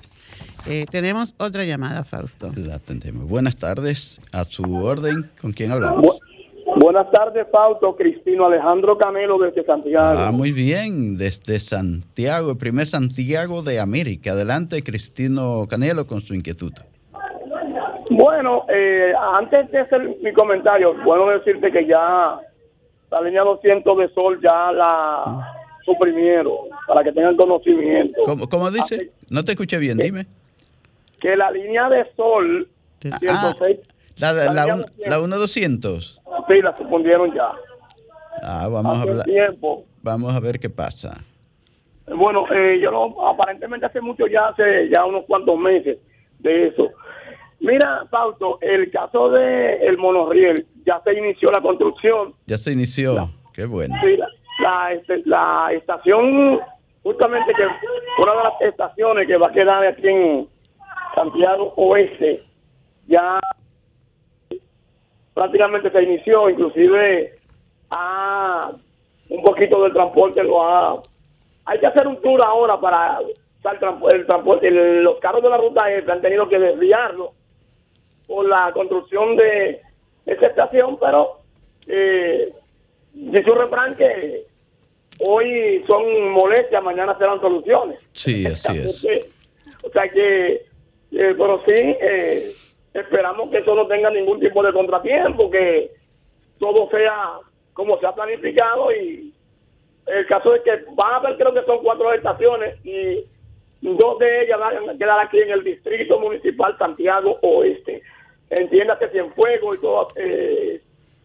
Eh, 0.67 0.87
tenemos 0.91 1.35
otra 1.39 1.65
llamada, 1.65 2.05
Fausto. 2.05 2.51
La 2.57 2.77
atendemos. 2.77 3.29
Buenas 3.29 3.57
tardes. 3.57 4.21
A 4.33 4.45
su 4.45 4.63
orden, 4.75 5.31
¿con 5.41 5.53
quién 5.53 5.73
hablamos? 5.73 6.19
buenas 6.81 7.11
tardes, 7.11 7.47
Fausto. 7.51 7.97
Cristino 7.97 8.47
Alejandro 8.47 8.97
Canelo 8.99 9.39
desde 9.39 9.65
Santiago. 9.65 10.19
Ah, 10.19 10.33
muy 10.33 10.53
bien. 10.53 11.17
Desde 11.17 11.59
Santiago, 11.61 12.53
el 12.53 12.57
primer 12.57 12.87
Santiago 12.87 13.63
de 13.63 13.81
América. 13.81 14.33
Adelante, 14.33 14.83
Cristino 14.83 15.67
Canelo, 15.69 16.07
con 16.07 16.21
su 16.21 16.35
inquietud. 16.35 16.73
Bueno, 18.11 18.65
eh, 18.69 19.13
antes 19.35 19.71
de 19.71 19.81
hacer 19.81 20.17
mi 20.23 20.33
comentario, 20.33 20.95
bueno 21.05 21.29
decirte 21.31 21.71
que 21.71 21.87
ya 21.87 22.39
la 23.11 23.21
línea 23.23 23.43
200 23.43 23.99
de 23.99 24.09
sol 24.15 24.41
ya 24.43 24.73
la 24.73 25.55
suprimieron, 25.85 26.69
para 26.87 27.03
que 27.03 27.13
tengan 27.13 27.37
conocimiento. 27.37 28.23
¿Cómo, 28.51 28.71
dice? 28.71 29.11
no 29.31 29.43
te 29.45 29.53
escuché 29.53 29.79
bien, 29.79 29.99
dime. 29.99 30.27
Que 31.21 31.37
la 31.37 31.51
línea 31.51 31.89
de 31.89 32.07
sol 32.15 32.69
ah, 33.29 33.55
la, 34.19 34.33
la, 34.33 34.53
la, 34.53 34.85
la 35.07 35.19
1200. 35.19 36.21
Sí, 36.49 36.63
la 36.63 36.77
suspendieron 36.77 37.33
ya. 37.35 37.51
Ah, 38.43 38.69
vamos 38.71 38.99
a 38.99 39.03
hablar. 39.03 39.27
Vamos 40.03 40.35
a 40.35 40.41
ver 40.41 40.59
qué 40.59 40.71
pasa. 40.71 41.19
Bueno, 42.07 42.45
eh, 42.53 42.79
yo 42.81 42.91
no, 42.91 43.29
aparentemente 43.29 43.87
hace 43.87 44.01
mucho 44.01 44.27
ya, 44.27 44.49
hace 44.49 44.89
ya 44.89 45.05
unos 45.05 45.25
cuantos 45.27 45.59
meses 45.59 45.99
de 46.39 46.69
eso. 46.69 46.91
Mira, 47.61 48.07
Fausto, 48.11 48.59
el 48.61 48.91
caso 48.91 49.31
de 49.31 49.87
el 49.87 49.99
monorriel, 49.99 50.67
ya 50.87 51.01
se 51.03 51.13
inició 51.15 51.51
la 51.51 51.61
construcción. 51.61 52.35
Ya 52.47 52.57
se 52.57 52.73
inició, 52.73 53.31
qué 53.53 53.67
bueno. 53.67 53.95
Sí, 54.01 54.17
la, 54.61 54.93
este, 54.93 55.23
la, 55.25 55.71
estación, 55.73 56.61
justamente 57.03 57.53
que 57.55 57.65
una 58.23 58.33
de 58.33 58.45
las 58.45 58.61
estaciones 58.61 59.27
que 59.27 59.37
va 59.37 59.49
a 59.49 59.53
quedar 59.53 59.85
aquí 59.85 60.07
en 60.07 60.49
Santiago 61.17 61.75
Oeste, 61.77 62.45
ya 63.09 63.41
prácticamente 65.35 65.91
se 65.91 66.03
inició, 66.03 66.49
inclusive 66.49 67.39
a 67.91 68.71
un 69.31 69.43
poquito 69.43 69.83
del 69.83 69.93
transporte 69.93 70.43
lo 70.45 70.63
ha... 70.63 71.01
Hay 71.65 71.81
que 71.81 71.87
hacer 71.87 72.07
un 72.07 72.21
tour 72.23 72.41
ahora 72.41 72.81
para 72.81 73.19
el 73.21 74.27
transporte, 74.27 74.71
los 74.71 75.19
carros 75.19 75.43
de 75.43 75.51
la 75.51 75.59
ruta 75.59 75.91
E 75.91 76.05
han 76.09 76.23
tenido 76.23 76.49
que 76.49 76.59
desviarlo 76.59 77.33
por 78.29 78.49
la 78.49 78.71
construcción 78.73 79.35
de 79.37 79.81
esa 80.27 80.47
estación, 80.47 80.99
pero 81.01 81.41
eh, 81.89 82.53
dice 83.15 83.51
un 83.51 83.59
refrán 83.59 83.97
que 83.97 84.45
hoy 85.21 85.83
son 85.87 86.31
molestias, 86.31 86.85
mañana 86.85 87.17
serán 87.19 87.41
soluciones. 87.41 87.99
Sí, 88.13 88.47
así 88.47 88.79
es. 88.79 89.05
o 89.85 89.91
sea 89.91 90.09
que, 90.11 90.53
eh, 90.53 91.35
pero 91.37 91.63
sí, 91.65 91.75
eh, 91.75 92.53
esperamos 92.93 93.51
que 93.51 93.59
eso 93.59 93.75
no 93.75 93.87
tenga 93.87 94.11
ningún 94.11 94.39
tipo 94.39 94.63
de 94.63 94.73
contratiempo, 94.73 95.51
que 95.51 95.91
todo 96.59 96.89
sea 96.91 97.39
como 97.73 97.99
se 97.99 98.07
ha 98.07 98.15
planificado 98.15 98.93
y 98.93 99.33
el 100.07 100.27
caso 100.27 100.55
es 100.55 100.63
que 100.63 100.85
van 100.95 101.13
a 101.13 101.17
haber 101.17 101.37
creo 101.37 101.55
que 101.55 101.65
son 101.65 101.79
cuatro 101.83 102.13
estaciones 102.13 102.75
y 102.85 103.25
dos 103.81 104.19
de 104.19 104.43
ellas 104.43 104.59
van 104.59 104.89
a 104.89 104.99
quedar 104.99 105.21
aquí 105.21 105.39
en 105.39 105.51
el 105.51 105.63
distrito 105.63 106.19
municipal 106.19 106.77
Santiago 106.79 107.39
Oeste 107.43 108.03
entiéndase 108.51 109.09
Cienfuegos 109.11 109.77
y 109.77 109.81
todos 109.81 110.09
eh, 110.17 110.81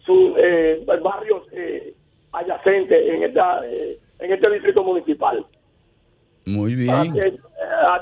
sus 0.05 0.33
eh, 0.37 0.83
barrios 1.01 1.43
eh, 1.53 1.93
adyacentes 2.31 3.07
en, 3.09 3.23
esta, 3.23 3.59
eh, 3.65 3.97
en 4.19 4.33
este 4.33 4.49
distrito 4.49 4.83
municipal. 4.83 5.45
Muy 6.45 6.75
bien. 6.75 7.13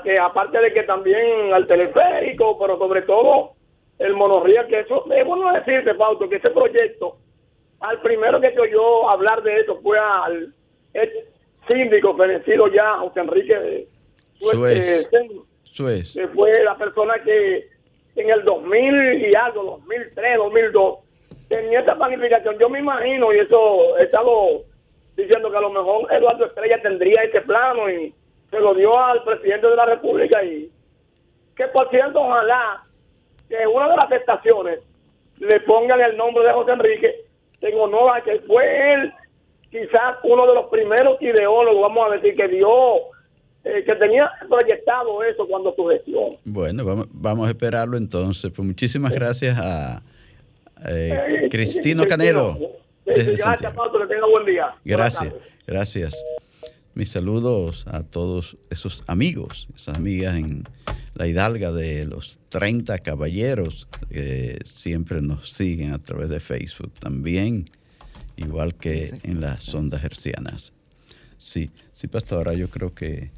que, 0.02 0.18
aparte 0.18 0.58
de 0.58 0.72
que 0.72 0.82
también 0.82 1.52
al 1.52 1.66
teleférico, 1.66 2.58
pero 2.58 2.76
sobre 2.78 3.02
todo 3.02 3.52
el 3.98 4.14
monorriel, 4.14 4.66
que 4.66 4.80
eso 4.80 5.04
es 5.12 5.24
bueno 5.24 5.52
decirte, 5.52 5.94
Fausto, 5.94 6.28
que 6.28 6.36
ese 6.36 6.50
proyecto 6.50 7.16
al 7.80 8.00
primero 8.00 8.40
que 8.40 8.52
se 8.52 8.60
oyó 8.60 9.08
hablar 9.08 9.42
de 9.42 9.60
eso 9.60 9.78
fue 9.82 9.98
al 9.98 10.52
ex 10.94 11.12
síndico 11.68 12.16
fenecido 12.16 12.66
ya, 12.68 12.94
José 12.98 13.20
Enrique 13.20 13.86
Suez. 14.34 14.78
eh, 14.78 15.06
Sen- 15.10 15.44
Suez. 15.62 16.12
que 16.14 16.26
fue 16.28 16.64
la 16.64 16.76
persona 16.76 17.14
que 17.24 17.66
en 18.16 18.30
el 18.30 18.44
2000 18.44 19.24
y 19.26 19.34
algo, 19.34 19.62
2003, 19.62 20.36
2002, 20.36 20.98
tenía 21.48 21.80
esta 21.80 21.96
planificación. 21.96 22.58
Yo 22.58 22.68
me 22.68 22.80
imagino, 22.80 23.32
y 23.32 23.40
eso 23.40 23.96
he 23.98 24.04
estado 24.04 24.62
diciendo 25.16 25.50
que 25.50 25.56
a 25.56 25.60
lo 25.60 25.70
mejor 25.70 26.12
Eduardo 26.12 26.46
Estrella 26.46 26.80
tendría 26.82 27.22
ese 27.22 27.40
plano 27.42 27.90
y 27.90 28.14
se 28.50 28.60
lo 28.60 28.74
dio 28.74 28.98
al 28.98 29.22
presidente 29.24 29.66
de 29.66 29.76
la 29.76 29.86
República 29.86 30.42
y 30.44 30.70
que 31.56 31.66
por 31.68 31.88
cierto, 31.90 32.20
ojalá 32.20 32.82
que 33.48 33.66
una 33.66 33.88
de 33.90 33.96
las 33.96 34.12
estaciones 34.12 34.80
le 35.38 35.60
pongan 35.60 36.00
el 36.00 36.16
nombre 36.16 36.44
de 36.44 36.52
José 36.52 36.72
Enrique 36.72 37.14
en 37.60 37.78
honor 37.78 38.16
a 38.16 38.22
que 38.22 38.40
fue 38.40 38.94
él 38.94 39.12
quizás 39.70 40.18
uno 40.24 40.46
de 40.46 40.54
los 40.54 40.66
primeros 40.66 41.20
ideólogos, 41.22 41.82
vamos 41.82 42.08
a 42.08 42.14
decir, 42.16 42.34
que 42.34 42.48
dio, 42.48 42.68
eh, 43.64 43.84
que 43.84 43.94
tenía 43.96 44.30
proyectado 44.48 45.22
eso 45.22 45.46
cuando 45.46 45.74
su 45.74 45.86
gestión. 45.86 46.36
Bueno, 46.44 46.84
vamos, 46.84 47.06
vamos 47.10 47.46
a 47.46 47.50
esperarlo 47.50 47.96
entonces. 47.96 48.50
Pues 48.54 48.66
muchísimas 48.66 49.12
gracias 49.12 49.58
a 49.58 50.02
eh, 50.88 51.16
Eh, 51.44 51.48
Cristino 51.48 52.04
Canelo. 52.04 52.58
eh, 52.58 53.14
desde 53.14 53.36
Gracias, 53.36 53.72
que 53.72 54.06
tenga 54.08 54.26
buen 54.28 54.46
día. 54.46 54.74
Gracias, 54.84 55.34
gracias. 55.66 56.24
Mis 56.94 57.10
saludos 57.10 57.86
a 57.86 58.02
todos 58.02 58.56
esos 58.68 59.02
amigos, 59.06 59.68
esas 59.74 59.96
amigas 59.96 60.36
en 60.36 60.64
la 61.14 61.26
hidalga 61.26 61.72
de 61.72 62.04
los 62.04 62.38
30 62.50 62.98
caballeros 62.98 63.88
que 64.10 64.58
siempre 64.64 65.22
nos 65.22 65.50
siguen 65.50 65.92
a 65.92 66.02
través 66.02 66.28
de 66.28 66.40
Facebook 66.40 66.92
también, 67.00 67.64
igual 68.36 68.74
que 68.74 69.18
en 69.22 69.40
las 69.40 69.74
ondas 69.74 70.04
hercianas. 70.04 70.72
Sí, 71.38 71.70
sí, 71.92 72.08
pastora, 72.08 72.52
yo 72.52 72.68
creo 72.68 72.94
que 72.94 73.30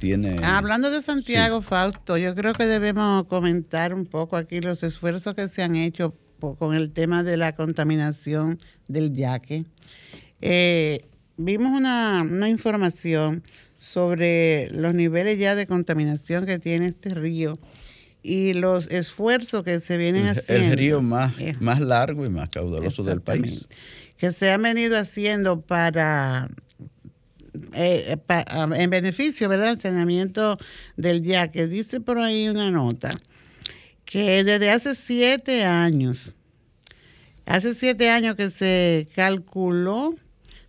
tiene... 0.00 0.38
Hablando 0.42 0.90
de 0.90 1.00
Santiago, 1.02 1.62
Fausto, 1.62 2.16
yo 2.18 2.34
creo 2.34 2.52
que 2.52 2.66
debemos 2.66 3.26
comentar 3.26 3.94
un 3.94 4.06
poco 4.06 4.36
aquí 4.36 4.60
los 4.60 4.82
esfuerzos 4.82 5.36
que 5.36 5.46
se 5.46 5.62
han 5.62 5.76
hecho 5.76 6.12
po- 6.40 6.56
con 6.56 6.74
el 6.74 6.90
tema 6.90 7.22
de 7.22 7.36
la 7.36 7.54
contaminación 7.54 8.58
del 8.88 9.14
yaque. 9.14 9.64
Eh, 10.40 11.06
vimos 11.36 11.70
una, 11.78 12.22
una 12.28 12.48
información 12.48 13.42
sobre 13.76 14.68
los 14.72 14.92
niveles 14.94 15.38
ya 15.38 15.54
de 15.54 15.66
contaminación 15.66 16.44
que 16.46 16.58
tiene 16.58 16.86
este 16.86 17.14
río 17.14 17.58
y 18.22 18.52
los 18.54 18.90
esfuerzos 18.90 19.64
que 19.64 19.80
se 19.80 19.96
vienen 19.96 20.26
haciendo. 20.26 20.64
el 20.72 20.76
río 20.78 21.00
más, 21.02 21.38
Eh, 21.38 21.54
más 21.60 21.80
largo 21.80 22.26
y 22.26 22.30
más 22.30 22.48
caudaloso 22.50 23.02
del 23.04 23.22
país. 23.22 23.68
Que 24.18 24.32
se 24.32 24.50
han 24.50 24.60
venido 24.60 24.98
haciendo 24.98 25.62
para, 25.62 26.50
eh, 27.74 28.16
pa- 28.26 28.44
ah, 28.48 28.68
en 28.74 28.90
beneficio, 28.90 29.48
del 29.48 29.78
saneamiento 29.78 30.58
del 30.96 31.22
yaque. 31.22 31.66
Dice 31.66 32.00
por 32.00 32.18
ahí 32.18 32.48
una 32.48 32.70
nota 32.70 33.12
que 34.04 34.42
desde 34.44 34.70
hace 34.70 34.94
siete 34.94 35.64
años, 35.64 36.34
hace 37.46 37.74
siete 37.74 38.08
años 38.10 38.34
que 38.36 38.50
se 38.50 39.08
calculó 39.14 40.14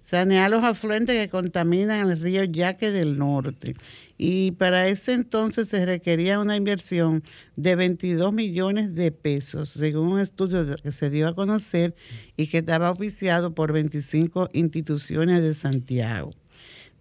sanear 0.02 0.50
los 0.52 0.64
afluentes 0.64 1.16
que 1.16 1.30
contaminan 1.30 2.10
el 2.10 2.20
río 2.20 2.44
Yaque 2.44 2.92
del 2.92 3.18
Norte. 3.18 3.76
Y 4.18 4.52
para 4.52 4.88
ese 4.88 5.14
entonces 5.14 5.68
se 5.70 5.86
requería 5.86 6.40
una 6.40 6.56
inversión 6.56 7.24
de 7.56 7.76
22 7.76 8.34
millones 8.34 8.94
de 8.94 9.12
pesos, 9.12 9.70
según 9.70 10.14
un 10.14 10.20
estudio 10.20 10.76
que 10.76 10.92
se 10.92 11.10
dio 11.10 11.28
a 11.28 11.36
conocer 11.36 11.96
y 12.38 12.48
que 12.48 12.60
estaba 12.60 12.92
oficiado 12.92 13.56
por 13.56 13.72
25 13.72 14.50
instituciones 14.54 15.42
de 15.42 15.54
Santiago. 15.54 16.32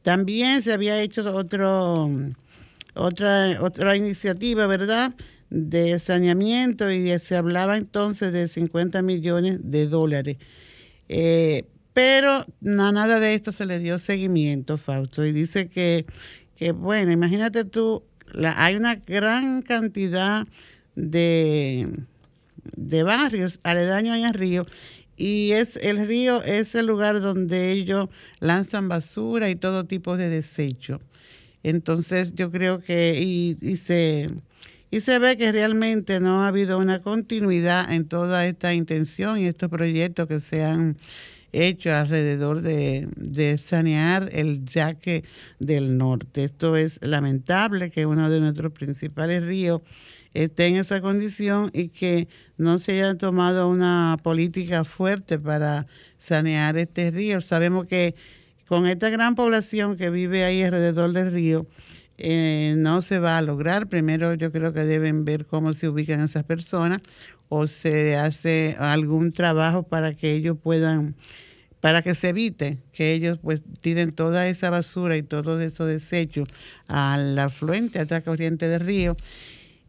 También 0.02 0.62
se 0.62 0.72
había 0.72 1.00
hecho 1.00 1.22
otro, 1.34 2.08
otra, 2.94 3.58
otra 3.60 3.96
iniciativa, 3.96 4.66
¿verdad?, 4.66 5.14
de 5.50 5.98
saneamiento 5.98 6.90
y 6.92 7.18
se 7.18 7.36
hablaba 7.36 7.76
entonces 7.76 8.32
de 8.32 8.46
50 8.46 9.02
millones 9.02 9.58
de 9.62 9.86
dólares. 9.88 10.36
Eh, 11.08 11.64
pero 11.92 12.46
nada 12.60 13.18
de 13.18 13.34
esto 13.34 13.50
se 13.50 13.66
le 13.66 13.80
dio 13.80 13.98
seguimiento, 13.98 14.76
Fausto, 14.76 15.26
y 15.26 15.32
dice 15.32 15.68
que, 15.68 16.06
que 16.56 16.70
bueno, 16.70 17.10
imagínate 17.10 17.64
tú, 17.64 18.04
hay 18.56 18.76
una 18.76 18.94
gran 18.94 19.62
cantidad 19.62 20.46
de, 20.94 21.88
de 22.76 23.02
barrios 23.02 23.58
aledaños 23.64 24.14
allá 24.14 24.28
al 24.28 24.34
río 24.34 24.66
y 25.20 25.52
es 25.52 25.76
el 25.76 26.06
río 26.06 26.42
es 26.42 26.74
el 26.74 26.86
lugar 26.86 27.20
donde 27.20 27.72
ellos 27.72 28.08
lanzan 28.40 28.88
basura 28.88 29.50
y 29.50 29.54
todo 29.54 29.84
tipo 29.84 30.16
de 30.16 30.30
desecho. 30.30 31.00
Entonces 31.62 32.34
yo 32.34 32.50
creo 32.50 32.80
que 32.80 33.20
y, 33.22 33.56
y 33.60 33.76
se 33.76 34.30
y 34.90 35.00
se 35.00 35.18
ve 35.18 35.36
que 35.36 35.52
realmente 35.52 36.20
no 36.20 36.42
ha 36.42 36.48
habido 36.48 36.78
una 36.78 37.00
continuidad 37.00 37.92
en 37.92 38.08
toda 38.08 38.46
esta 38.46 38.72
intención 38.72 39.38
y 39.38 39.46
estos 39.46 39.68
proyectos 39.68 40.26
que 40.26 40.40
se 40.40 40.64
han 40.64 40.96
hecho 41.52 41.92
alrededor 41.92 42.62
de, 42.62 43.08
de 43.16 43.58
sanear 43.58 44.30
el 44.32 44.64
yaque 44.64 45.24
del 45.58 45.98
norte. 45.98 46.44
Esto 46.44 46.76
es 46.76 46.98
lamentable 47.02 47.90
que 47.90 48.06
uno 48.06 48.30
de 48.30 48.40
nuestros 48.40 48.72
principales 48.72 49.44
ríos 49.44 49.82
esté 50.34 50.66
en 50.66 50.76
esa 50.76 51.00
condición 51.00 51.70
y 51.72 51.88
que 51.88 52.28
no 52.56 52.78
se 52.78 52.92
haya 52.92 53.16
tomado 53.16 53.68
una 53.68 54.16
política 54.22 54.84
fuerte 54.84 55.38
para 55.38 55.86
sanear 56.18 56.76
este 56.76 57.10
río. 57.10 57.40
Sabemos 57.40 57.86
que 57.86 58.14
con 58.68 58.86
esta 58.86 59.10
gran 59.10 59.34
población 59.34 59.96
que 59.96 60.10
vive 60.10 60.44
ahí 60.44 60.62
alrededor 60.62 61.12
del 61.12 61.32
río, 61.32 61.66
eh, 62.22 62.74
no 62.76 63.00
se 63.00 63.18
va 63.18 63.38
a 63.38 63.42
lograr. 63.42 63.88
Primero 63.88 64.34
yo 64.34 64.52
creo 64.52 64.72
que 64.72 64.84
deben 64.84 65.24
ver 65.24 65.46
cómo 65.46 65.72
se 65.72 65.88
ubican 65.88 66.20
esas 66.20 66.44
personas 66.44 67.00
o 67.48 67.66
se 67.66 68.16
hace 68.16 68.76
algún 68.78 69.32
trabajo 69.32 69.82
para 69.82 70.14
que 70.14 70.32
ellos 70.32 70.56
puedan, 70.62 71.16
para 71.80 72.02
que 72.02 72.14
se 72.14 72.28
evite 72.28 72.78
que 72.92 73.12
ellos 73.12 73.38
pues 73.42 73.62
tiren 73.80 74.12
toda 74.12 74.46
esa 74.48 74.68
basura 74.68 75.16
y 75.16 75.22
todos 75.22 75.60
esos 75.62 75.88
desechos 75.88 76.46
al 76.86 77.38
afluente, 77.38 77.98
a 77.98 78.02
esta 78.02 78.20
corriente 78.20 78.68
del 78.68 78.80
río 78.80 79.16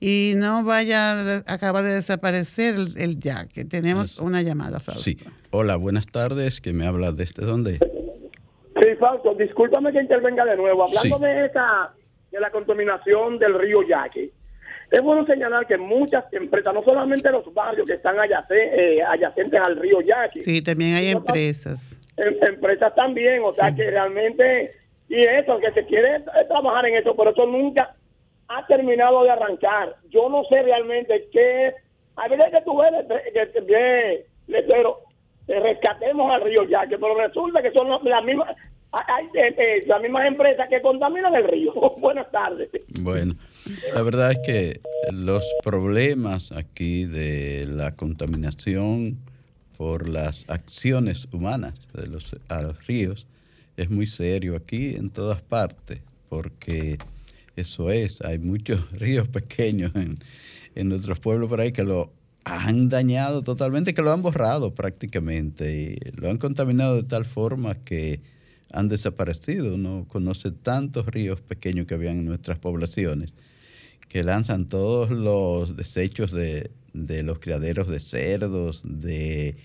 y 0.03 0.33
no 0.35 0.63
vaya 0.63 1.11
a 1.11 1.23
de- 1.23 1.43
acabar 1.45 1.83
de 1.83 1.93
desaparecer 1.93 2.73
el, 2.75 2.97
el 2.97 3.19
yaque. 3.19 3.63
Tenemos 3.65 4.17
una 4.19 4.41
llamada, 4.41 4.79
Fausto. 4.79 5.03
Sí. 5.03 5.15
Hola, 5.51 5.75
buenas 5.75 6.07
tardes. 6.07 6.59
¿Que 6.59 6.73
me 6.73 6.87
habla 6.87 7.11
desde 7.11 7.45
dónde? 7.45 7.77
Sí, 7.77 8.87
Fausto, 8.99 9.35
discúlpame 9.35 9.91
que 9.93 10.01
intervenga 10.01 10.43
de 10.43 10.57
nuevo. 10.57 10.83
Hablando 10.83 11.17
Sí. 11.17 11.23
de 11.23 11.45
esa, 11.45 11.93
de 12.31 12.39
la 12.39 12.49
contaminación 12.49 13.37
del 13.37 13.59
río 13.59 13.87
Yaque, 13.87 14.31
es 14.89 15.01
bueno 15.03 15.23
señalar 15.27 15.67
que 15.67 15.77
muchas 15.77 16.25
empresas, 16.33 16.73
no 16.73 16.81
solamente 16.81 17.29
los 17.31 17.53
barrios 17.53 17.85
que 17.87 17.93
están 17.95 18.15
adyacen- 18.17 18.71
eh, 18.73 19.03
adyacentes 19.03 19.61
al 19.61 19.75
río 19.77 20.01
Yaque, 20.01 20.41
Sí, 20.41 20.63
también 20.63 20.95
hay 20.95 21.09
empresas. 21.09 22.01
em- 22.17 22.35
empresas 22.41 22.93
también, 22.95 23.41
o 23.43 23.53
sea 23.53 23.73
que 23.75 23.89
realmente, 23.89 24.71
y 25.07 25.23
eso, 25.23 25.59
que 25.59 25.71
se 25.73 25.85
quiere 25.85 26.23
trabajar 26.47 26.87
en 26.87 26.95
eso, 26.95 27.15
pero 27.15 27.29
eso 27.31 27.45
nunca 27.45 27.95
ha 28.57 28.65
terminado 28.67 29.23
de 29.23 29.31
arrancar. 29.31 29.95
Yo 30.09 30.29
no 30.29 30.43
sé 30.45 30.61
realmente 30.61 31.27
qué, 31.31 31.73
a 32.15 32.27
veces 32.27 32.51
que 32.51 32.61
tú 32.61 32.77
ves, 32.77 32.91
que 33.33 34.25
letrero, 34.47 34.99
eh, 35.47 35.59
rescatemos 35.59 36.31
al 36.31 36.41
río 36.41 36.63
Yaque, 36.63 36.97
pero 36.97 37.15
resulta 37.15 37.61
que 37.61 37.71
son 37.71 37.89
las 38.03 38.23
mismas, 38.23 38.49
eh, 39.33 39.55
eh, 39.57 39.83
las 39.87 40.01
mismas 40.01 40.27
empresas 40.27 40.67
que 40.69 40.81
contaminan 40.81 41.33
el 41.35 41.47
río. 41.47 41.73
Buenas 41.99 42.29
tardes. 42.31 42.69
Bueno, 42.99 43.35
la 43.93 44.01
verdad 44.01 44.31
es 44.31 44.39
que 44.45 44.81
los 45.11 45.43
problemas 45.63 46.51
aquí 46.51 47.05
de 47.05 47.65
la 47.67 47.95
contaminación 47.95 49.17
por 49.77 50.07
las 50.07 50.47
acciones 50.49 51.27
humanas 51.31 51.87
de 51.93 52.07
los 52.07 52.35
a 52.49 52.61
los 52.61 52.85
ríos 52.85 53.27
es 53.77 53.89
muy 53.89 54.05
serio 54.05 54.55
aquí 54.55 54.95
en 54.95 55.09
todas 55.09 55.41
partes, 55.41 56.01
porque 56.29 56.97
eso 57.55 57.91
es, 57.91 58.21
hay 58.21 58.39
muchos 58.39 58.91
ríos 58.93 59.27
pequeños 59.27 59.91
en, 59.95 60.19
en 60.75 60.89
nuestros 60.89 61.19
pueblos 61.19 61.49
por 61.49 61.61
ahí 61.61 61.71
que 61.71 61.83
lo 61.83 62.13
han 62.43 62.89
dañado 62.89 63.43
totalmente, 63.43 63.93
que 63.93 64.01
lo 64.01 64.11
han 64.11 64.21
borrado 64.21 64.73
prácticamente 64.73 65.99
y 66.01 66.19
lo 66.19 66.29
han 66.29 66.37
contaminado 66.37 66.95
de 66.95 67.03
tal 67.03 67.25
forma 67.25 67.75
que 67.75 68.21
han 68.71 68.87
desaparecido. 68.87 69.77
No 69.77 70.05
conoce 70.07 70.51
tantos 70.51 71.05
ríos 71.05 71.41
pequeños 71.41 71.85
que 71.85 71.93
habían 71.93 72.17
en 72.17 72.25
nuestras 72.25 72.57
poblaciones 72.57 73.33
que 74.11 74.23
lanzan 74.23 74.67
todos 74.67 75.09
los 75.09 75.77
desechos 75.77 76.31
de, 76.31 76.71
de 76.93 77.23
los 77.23 77.39
criaderos 77.39 77.87
de 77.87 77.99
cerdos, 78.01 78.81
de 78.83 79.55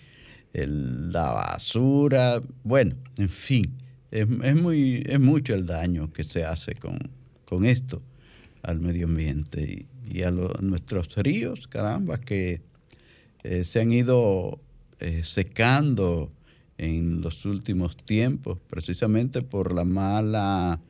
la 0.53 1.31
basura, 1.31 2.41
bueno, 2.63 2.95
en 3.19 3.29
fin, 3.29 3.77
es 4.11 4.29
muy, 4.29 5.03
es 5.05 5.21
mucho 5.21 5.55
el 5.55 5.67
daño 5.67 6.13
que 6.13 6.25
se 6.25 6.45
hace 6.45 6.75
con, 6.77 6.97
con 7.47 7.65
esto 7.65 8.03
al 8.63 8.81
medio 8.81 9.07
ambiente 9.07 9.87
y, 10.07 10.19
y 10.19 10.23
a 10.23 10.31
lo- 10.31 10.53
nuestros 10.61 11.17
ríos, 11.17 11.67
caramba, 11.67 12.19
que 12.19 12.61
eh, 13.45 13.65
se 13.65 13.81
han 13.81 13.93
ido 13.93 14.61
eh, 15.01 15.23
secando 15.25 16.31
en 16.79 17.21
los 17.23 17.45
últimos 17.47 17.97
tiempos, 17.97 18.59
precisamente 18.69 19.41
por 19.41 19.73
la 19.73 19.85
mala 19.85 20.81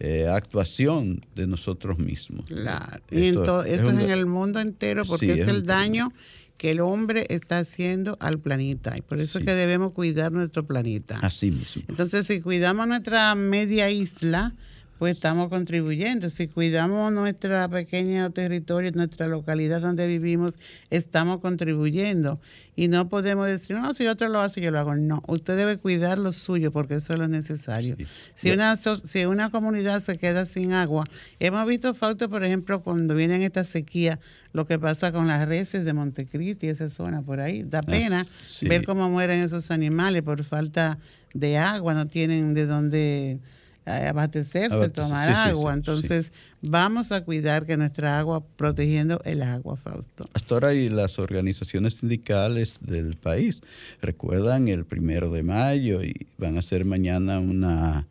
eh, 0.00 0.26
actuación 0.28 1.20
de 1.34 1.46
nosotros 1.46 1.98
mismos. 1.98 2.46
Claro. 2.46 3.00
Y 3.10 3.26
eso 3.28 3.64
es 3.64 3.80
en 3.80 4.00
el 4.00 4.26
mundo 4.26 4.60
entero 4.60 5.04
porque 5.06 5.32
es, 5.32 5.46
el 5.46 5.64
daño 5.64 6.12
que 6.58 6.72
el 6.72 6.80
hombre 6.80 7.26
está 7.30 7.58
haciendo 7.58 8.16
al 8.20 8.38
planeta. 8.38 8.96
Y 8.98 9.02
por 9.02 9.20
eso 9.20 9.38
es 9.38 9.44
que 9.44 9.52
debemos 9.52 9.92
cuidar 9.92 10.32
nuestro 10.32 10.66
planeta. 10.66 11.18
Así 11.20 11.50
mismo. 11.50 11.82
Entonces, 11.88 12.26
si 12.26 12.40
cuidamos 12.40 12.86
nuestra 12.86 13.34
media 13.34 13.90
isla, 13.90 14.54
pues 14.98 15.16
estamos 15.16 15.48
contribuyendo. 15.48 16.30
Si 16.30 16.48
cuidamos 16.48 17.12
nuestra 17.12 17.68
pequeña 17.68 18.30
territorio, 18.30 18.92
nuestra 18.92 19.28
localidad 19.28 19.80
donde 19.80 20.06
vivimos, 20.06 20.58
estamos 20.90 21.40
contribuyendo. 21.40 22.40
Y 22.76 22.88
no 22.88 23.08
podemos 23.08 23.46
decir, 23.46 23.76
no, 23.76 23.92
si 23.94 24.06
otro 24.06 24.28
lo 24.28 24.40
hace, 24.40 24.60
yo 24.60 24.70
lo 24.70 24.78
hago. 24.78 24.94
No, 24.94 25.22
usted 25.26 25.56
debe 25.56 25.78
cuidar 25.78 26.18
lo 26.18 26.32
suyo 26.32 26.72
porque 26.72 26.96
eso 26.96 27.12
es 27.12 27.18
lo 27.18 27.28
necesario. 27.28 27.96
Si, 28.34 28.50
una, 28.50 28.76
si 28.76 29.24
una 29.26 29.50
comunidad 29.50 30.00
se 30.00 30.16
queda 30.16 30.44
sin 30.44 30.72
agua, 30.72 31.04
hemos 31.38 31.66
visto 31.66 31.94
falta, 31.94 32.28
por 32.28 32.44
ejemplo, 32.44 32.82
cuando 32.82 33.14
vienen 33.14 33.42
esta 33.42 33.64
sequía, 33.64 34.18
lo 34.52 34.66
que 34.66 34.78
pasa 34.78 35.12
con 35.12 35.26
las 35.26 35.46
reses 35.48 35.84
de 35.84 35.92
Montecristi, 35.92 36.68
esa 36.68 36.88
zona 36.88 37.22
por 37.22 37.40
ahí. 37.40 37.64
Da 37.64 37.82
pena 37.82 38.24
ver 38.62 38.84
cómo 38.84 39.10
mueren 39.10 39.40
esos 39.40 39.70
animales 39.70 40.22
por 40.22 40.44
falta 40.44 40.98
de 41.32 41.58
agua, 41.58 41.94
no 41.94 42.06
tienen 42.06 42.54
de 42.54 42.66
dónde 42.66 43.40
abastecerse, 43.84 44.88
tomar 44.88 45.28
agua. 45.30 45.74
Entonces, 45.74 46.32
vamos 46.62 47.12
a 47.12 47.24
cuidar 47.24 47.66
que 47.66 47.76
nuestra 47.76 48.18
agua, 48.18 48.42
protegiendo 48.56 49.20
el 49.24 49.42
agua, 49.42 49.76
Fausto. 49.76 50.28
Hasta 50.32 50.54
ahora 50.54 50.74
y 50.74 50.88
las 50.88 51.18
organizaciones 51.18 51.94
sindicales 51.94 52.78
del 52.80 53.16
país 53.16 53.60
recuerdan 54.00 54.68
el 54.68 54.84
primero 54.84 55.30
de 55.30 55.42
mayo 55.42 56.02
y 56.02 56.26
van 56.38 56.56
a 56.56 56.60
hacer 56.60 56.84
mañana 56.84 57.40
una 57.40 58.06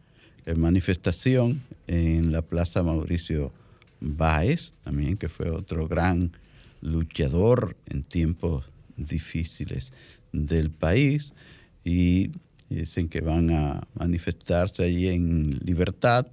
eh, 0.45 0.55
manifestación 0.55 1.61
en 1.87 2.31
la 2.31 2.41
Plaza 2.41 2.83
Mauricio 2.83 3.51
Báez, 3.99 4.73
también 4.83 5.17
que 5.17 5.29
fue 5.29 5.49
otro 5.49 5.87
gran 5.87 6.31
luchador 6.81 7.75
en 7.89 8.03
tiempos 8.03 8.65
difíciles 8.97 9.93
del 10.31 10.69
país 10.69 11.33
y 11.83 12.31
dicen 12.69 13.09
que 13.09 13.21
van 13.21 13.51
a 13.51 13.81
manifestarse 13.95 14.83
allí 14.83 15.07
en 15.09 15.59
libertad, 15.63 16.27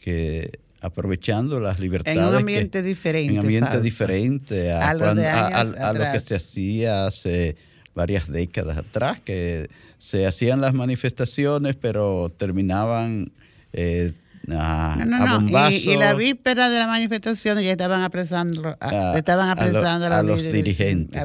que 0.00 0.58
aprovechando 0.80 1.60
las 1.60 1.78
libertades. 1.78 2.18
En 2.18 2.28
un 2.28 2.34
ambiente 2.34 2.82
diferente. 2.82 3.32
En 3.32 3.38
un 3.38 3.44
ambiente 3.44 3.80
diferente 3.80 4.72
a, 4.72 4.94
lo 4.94 6.12
que 6.12 6.20
se 6.20 6.34
hacía 6.34 7.06
hace 7.06 7.56
varias 7.94 8.28
décadas 8.28 8.78
atrás, 8.78 9.20
que 9.20 9.68
se 9.98 10.26
hacían 10.26 10.60
las 10.60 10.74
manifestaciones, 10.74 11.76
pero 11.76 12.32
terminaban 12.36 13.32
eh, 13.72 14.12
a, 14.50 15.04
no, 15.06 15.70
Y, 15.70 15.96
la 15.96 16.14
víspera 16.14 16.68
de 16.68 16.78
la 16.78 16.86
manifestación 16.86 17.60
ya 17.62 17.72
estaban 17.72 18.02
apresando 18.02 18.76
a, 18.80 19.16
estaban 19.16 19.50
apresando 19.50 20.06
a, 20.06 20.22
los, 20.22 20.42
dirigentes, 20.42 21.22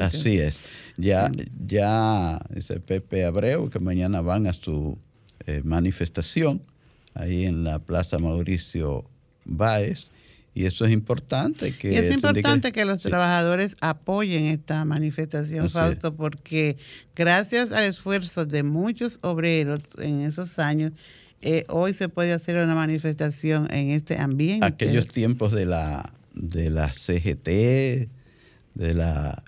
Así 0.00 0.38
es. 0.38 0.64
Ya, 0.96 1.30
ya 1.66 2.40
dice 2.50 2.80
Pepe 2.80 3.24
Abreu 3.24 3.70
que 3.70 3.78
mañana 3.78 4.20
van 4.20 4.46
a 4.46 4.52
su 4.52 4.98
eh, 5.46 5.62
manifestación 5.64 6.62
ahí 7.14 7.46
en 7.46 7.64
la 7.64 7.78
Plaza 7.78 8.18
Mauricio 8.18 9.08
Báez. 9.44 10.10
Y 10.52 10.66
eso 10.66 10.84
es 10.84 10.90
importante. 10.90 11.72
Que 11.76 11.92
y 11.92 11.96
es 11.96 12.10
importante 12.10 12.72
que 12.72 12.84
los 12.84 13.02
trabajadores 13.02 13.76
apoyen 13.80 14.46
esta 14.46 14.84
manifestación, 14.84 15.70
Fausto, 15.70 16.14
porque 16.14 16.76
gracias 17.14 17.70
al 17.70 17.84
esfuerzo 17.84 18.44
de 18.44 18.64
muchos 18.64 19.20
obreros 19.22 19.80
en 19.98 20.22
esos 20.22 20.58
años, 20.58 20.92
eh, 21.42 21.64
hoy 21.68 21.92
se 21.92 22.08
puede 22.08 22.32
hacer 22.32 22.56
una 22.56 22.74
manifestación 22.74 23.72
en 23.72 23.90
este 23.90 24.18
ambiente. 24.18 24.66
Aquellos 24.66 25.08
tiempos 25.08 25.52
de 25.52 25.66
la, 25.66 26.12
de 26.34 26.70
la 26.70 26.92
CGT, 26.92 28.08
de 28.74 28.94
la 28.94 29.42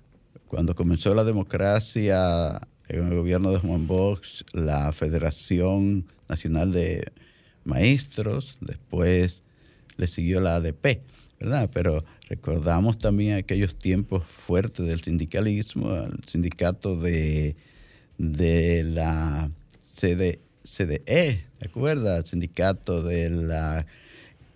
cuando 0.52 0.74
comenzó 0.74 1.14
la 1.14 1.24
democracia 1.24 2.60
en 2.88 3.06
el 3.06 3.14
gobierno 3.14 3.52
de 3.52 3.58
Juan 3.58 3.86
Bosch, 3.86 4.42
la 4.52 4.92
Federación 4.92 6.04
Nacional 6.28 6.72
de 6.72 7.10
Maestros, 7.64 8.58
después 8.60 9.44
le 9.96 10.06
siguió 10.06 10.40
la 10.40 10.56
ADP, 10.56 11.00
¿verdad? 11.40 11.70
Pero 11.72 12.04
recordamos 12.28 12.98
también 12.98 13.38
aquellos 13.38 13.74
tiempos 13.76 14.24
fuertes 14.24 14.86
del 14.86 15.00
sindicalismo, 15.00 15.90
el 15.94 16.20
sindicato 16.26 16.96
de, 16.96 17.56
de 18.18 18.84
la 18.84 19.50
CD, 19.82 20.38
CDE, 20.64 21.46
¿te 21.62 21.68
acuerdas? 21.68 22.30
Sindicato 22.30 23.04
de 23.04 23.30
la 23.30 23.86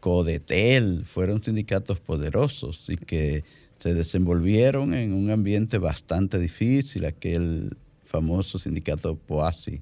Codetel, 0.00 1.04
fueron 1.04 1.40
sindicatos 1.40 2.00
poderosos 2.00 2.90
y 2.90 2.96
que 2.96 3.44
se 3.78 3.94
desenvolvieron 3.94 4.92
en 4.92 5.12
un 5.12 5.30
ambiente 5.30 5.78
bastante 5.78 6.36
difícil, 6.40 7.04
aquel 7.04 7.76
famoso 8.04 8.58
sindicato 8.58 9.14
POASI. 9.14 9.80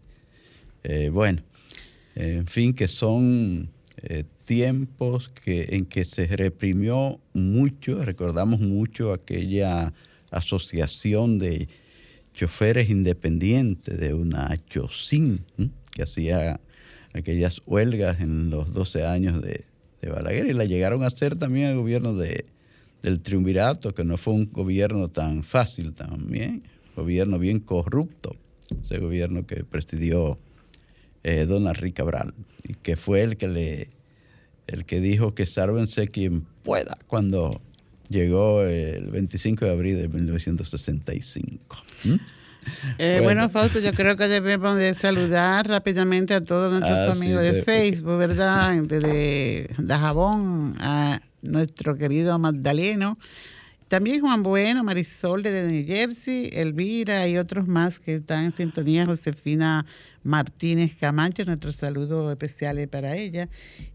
Eh, 0.82 1.08
bueno, 1.10 1.42
en 2.14 2.46
fin, 2.46 2.74
que 2.74 2.88
son 2.88 3.70
eh, 4.02 4.24
tiempos 4.44 5.30
que, 5.30 5.68
en 5.70 5.86
que 5.86 6.04
se 6.04 6.26
reprimió 6.26 7.20
mucho, 7.32 8.02
recordamos 8.02 8.60
mucho 8.60 9.14
aquella 9.14 9.94
asociación 10.30 11.38
de 11.38 11.68
choferes 12.34 12.90
independientes 12.90 13.98
de 13.98 14.12
una 14.12 14.60
CHOSIN, 14.68 15.40
que 15.94 16.02
hacía 16.02 16.60
aquellas 17.14 17.62
huelgas 17.64 18.20
en 18.20 18.50
los 18.50 18.74
12 18.74 19.06
años 19.06 19.40
de, 19.40 19.64
Balaguer 20.06 20.48
y 20.48 20.52
la 20.52 20.66
llegaron 20.66 21.02
a 21.02 21.06
hacer 21.06 21.34
también 21.38 21.68
al 21.68 21.76
gobierno 21.78 22.14
de, 22.14 22.44
del 23.02 23.22
triunvirato, 23.22 23.94
que 23.94 24.04
no 24.04 24.18
fue 24.18 24.34
un 24.34 24.52
gobierno 24.52 25.08
tan 25.08 25.42
fácil 25.42 25.94
también, 25.94 26.62
gobierno 26.94 27.38
bien 27.38 27.58
corrupto, 27.58 28.36
ese 28.82 28.98
gobierno 28.98 29.46
que 29.46 29.64
presidió 29.64 30.38
eh, 31.22 31.46
don 31.46 31.66
Henrique 31.66 31.94
Cabral, 31.94 32.34
y 32.68 32.74
que 32.74 32.96
fue 32.96 33.22
el 33.22 33.38
que 33.38 33.48
le 33.48 33.88
el 34.66 34.84
que 34.84 35.00
dijo 35.00 35.34
que 35.34 35.46
sálvense 35.46 36.08
quien 36.08 36.42
pueda 36.62 36.98
cuando 37.06 37.62
llegó 38.10 38.62
el 38.62 39.10
25 39.10 39.64
de 39.64 39.70
abril 39.70 39.96
de 39.96 40.08
1965. 40.08 41.76
Eh, 42.98 43.20
bueno. 43.22 43.48
Fausto, 43.48 43.80
yo 43.80 43.92
creo 43.92 44.16
que 44.16 44.28
debemos 44.28 44.76
de 44.76 44.94
saludar 44.94 45.68
rápidamente 45.68 46.34
a 46.34 46.42
todos 46.42 46.70
nuestros 46.70 46.96
ah, 46.96 47.12
amigos 47.12 47.42
de, 47.42 47.62
Facebook, 47.62 48.18
¿verdad? 48.18 48.74
De 48.82 49.70
Dajabón, 49.78 50.76
a 50.78 51.20
nuestro 51.42 51.96
querido 51.96 52.38
Magdaleno, 52.38 53.18
también 53.88 54.20
Juan 54.20 54.42
Bueno, 54.42 54.82
Marisol 54.82 55.42
de 55.42 55.66
New 55.68 55.86
Jersey, 55.86 56.50
Elvira 56.52 57.28
y 57.28 57.36
otros 57.36 57.68
más 57.68 58.00
que 58.00 58.14
están 58.14 58.44
en 58.44 58.52
sintonía, 58.52 59.06
Josefina 59.06 59.84
Martínez 60.24 60.96
Camacho, 60.98 61.44
nuestro 61.44 61.70
saludo 61.70 62.30
especial 62.32 62.88
para 62.88 63.14
ella. 63.14 63.48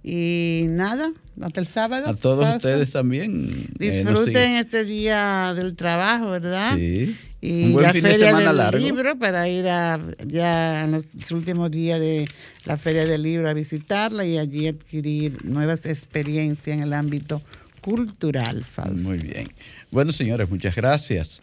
Y 0.03 0.67
nada, 0.70 1.11
hasta 1.41 1.59
el 1.59 1.67
sábado. 1.67 2.07
A 2.07 2.13
todos 2.13 2.55
ustedes 2.55 2.91
también. 2.91 3.49
Eh, 3.80 3.91
Disfruten 3.91 4.51
este 4.53 4.86
día 4.86 5.53
del 5.55 5.76
trabajo, 5.76 6.30
¿verdad? 6.30 6.76
Sí. 6.76 7.17
Y 7.42 7.72
la 7.74 7.94
feria 7.94 8.34
del 8.34 8.82
libro 8.82 9.18
para 9.18 9.48
ir 9.48 9.68
a, 9.68 10.00
ya 10.28 10.84
en 10.84 10.92
los 10.92 11.16
últimos 11.32 11.72
días 11.72 12.00
de 12.00 12.28
la 12.66 12.76
feria 12.76 13.06
del 13.06 13.24
libro 13.24 13.50
a 13.50 13.54
visitarla 13.54 14.26
y 14.26 14.38
allí 14.38 14.68
adquirir 14.68 15.46
nuevas 15.46 15.86
experiencias 15.86 16.76
en 16.76 16.84
el 16.84 16.92
ámbito 16.92 17.42
cultural, 17.82 18.66
Muy 19.04 19.20
bien. 19.20 19.48
Bueno, 19.90 20.12
señores, 20.12 20.50
muchas 20.50 20.76
gracias 20.76 21.42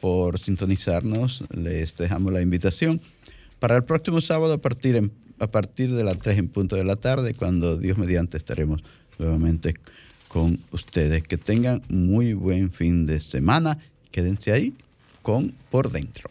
por 0.00 0.38
sintonizarnos. 0.38 1.44
Les 1.50 1.96
dejamos 1.96 2.30
la 2.30 2.42
invitación 2.42 3.00
para 3.58 3.76
el 3.76 3.84
próximo 3.84 4.20
sábado 4.20 4.52
a 4.52 4.58
partir, 4.58 5.10
a 5.38 5.46
partir 5.46 5.94
de 5.94 6.04
las 6.04 6.18
3 6.18 6.38
en 6.38 6.48
punto 6.48 6.76
de 6.76 6.84
la 6.84 6.96
tarde, 6.96 7.32
cuando 7.32 7.78
Dios 7.78 7.96
mediante 7.96 8.36
estaremos 8.36 8.82
nuevamente 9.18 9.76
con 10.28 10.60
ustedes. 10.72 11.22
Que 11.22 11.38
tengan 11.38 11.80
muy 11.88 12.34
buen 12.34 12.70
fin 12.70 13.06
de 13.06 13.18
semana. 13.18 13.78
Quédense 14.10 14.52
ahí 14.52 14.74
con 15.22 15.54
Por 15.70 15.90
Dentro. 15.90 16.28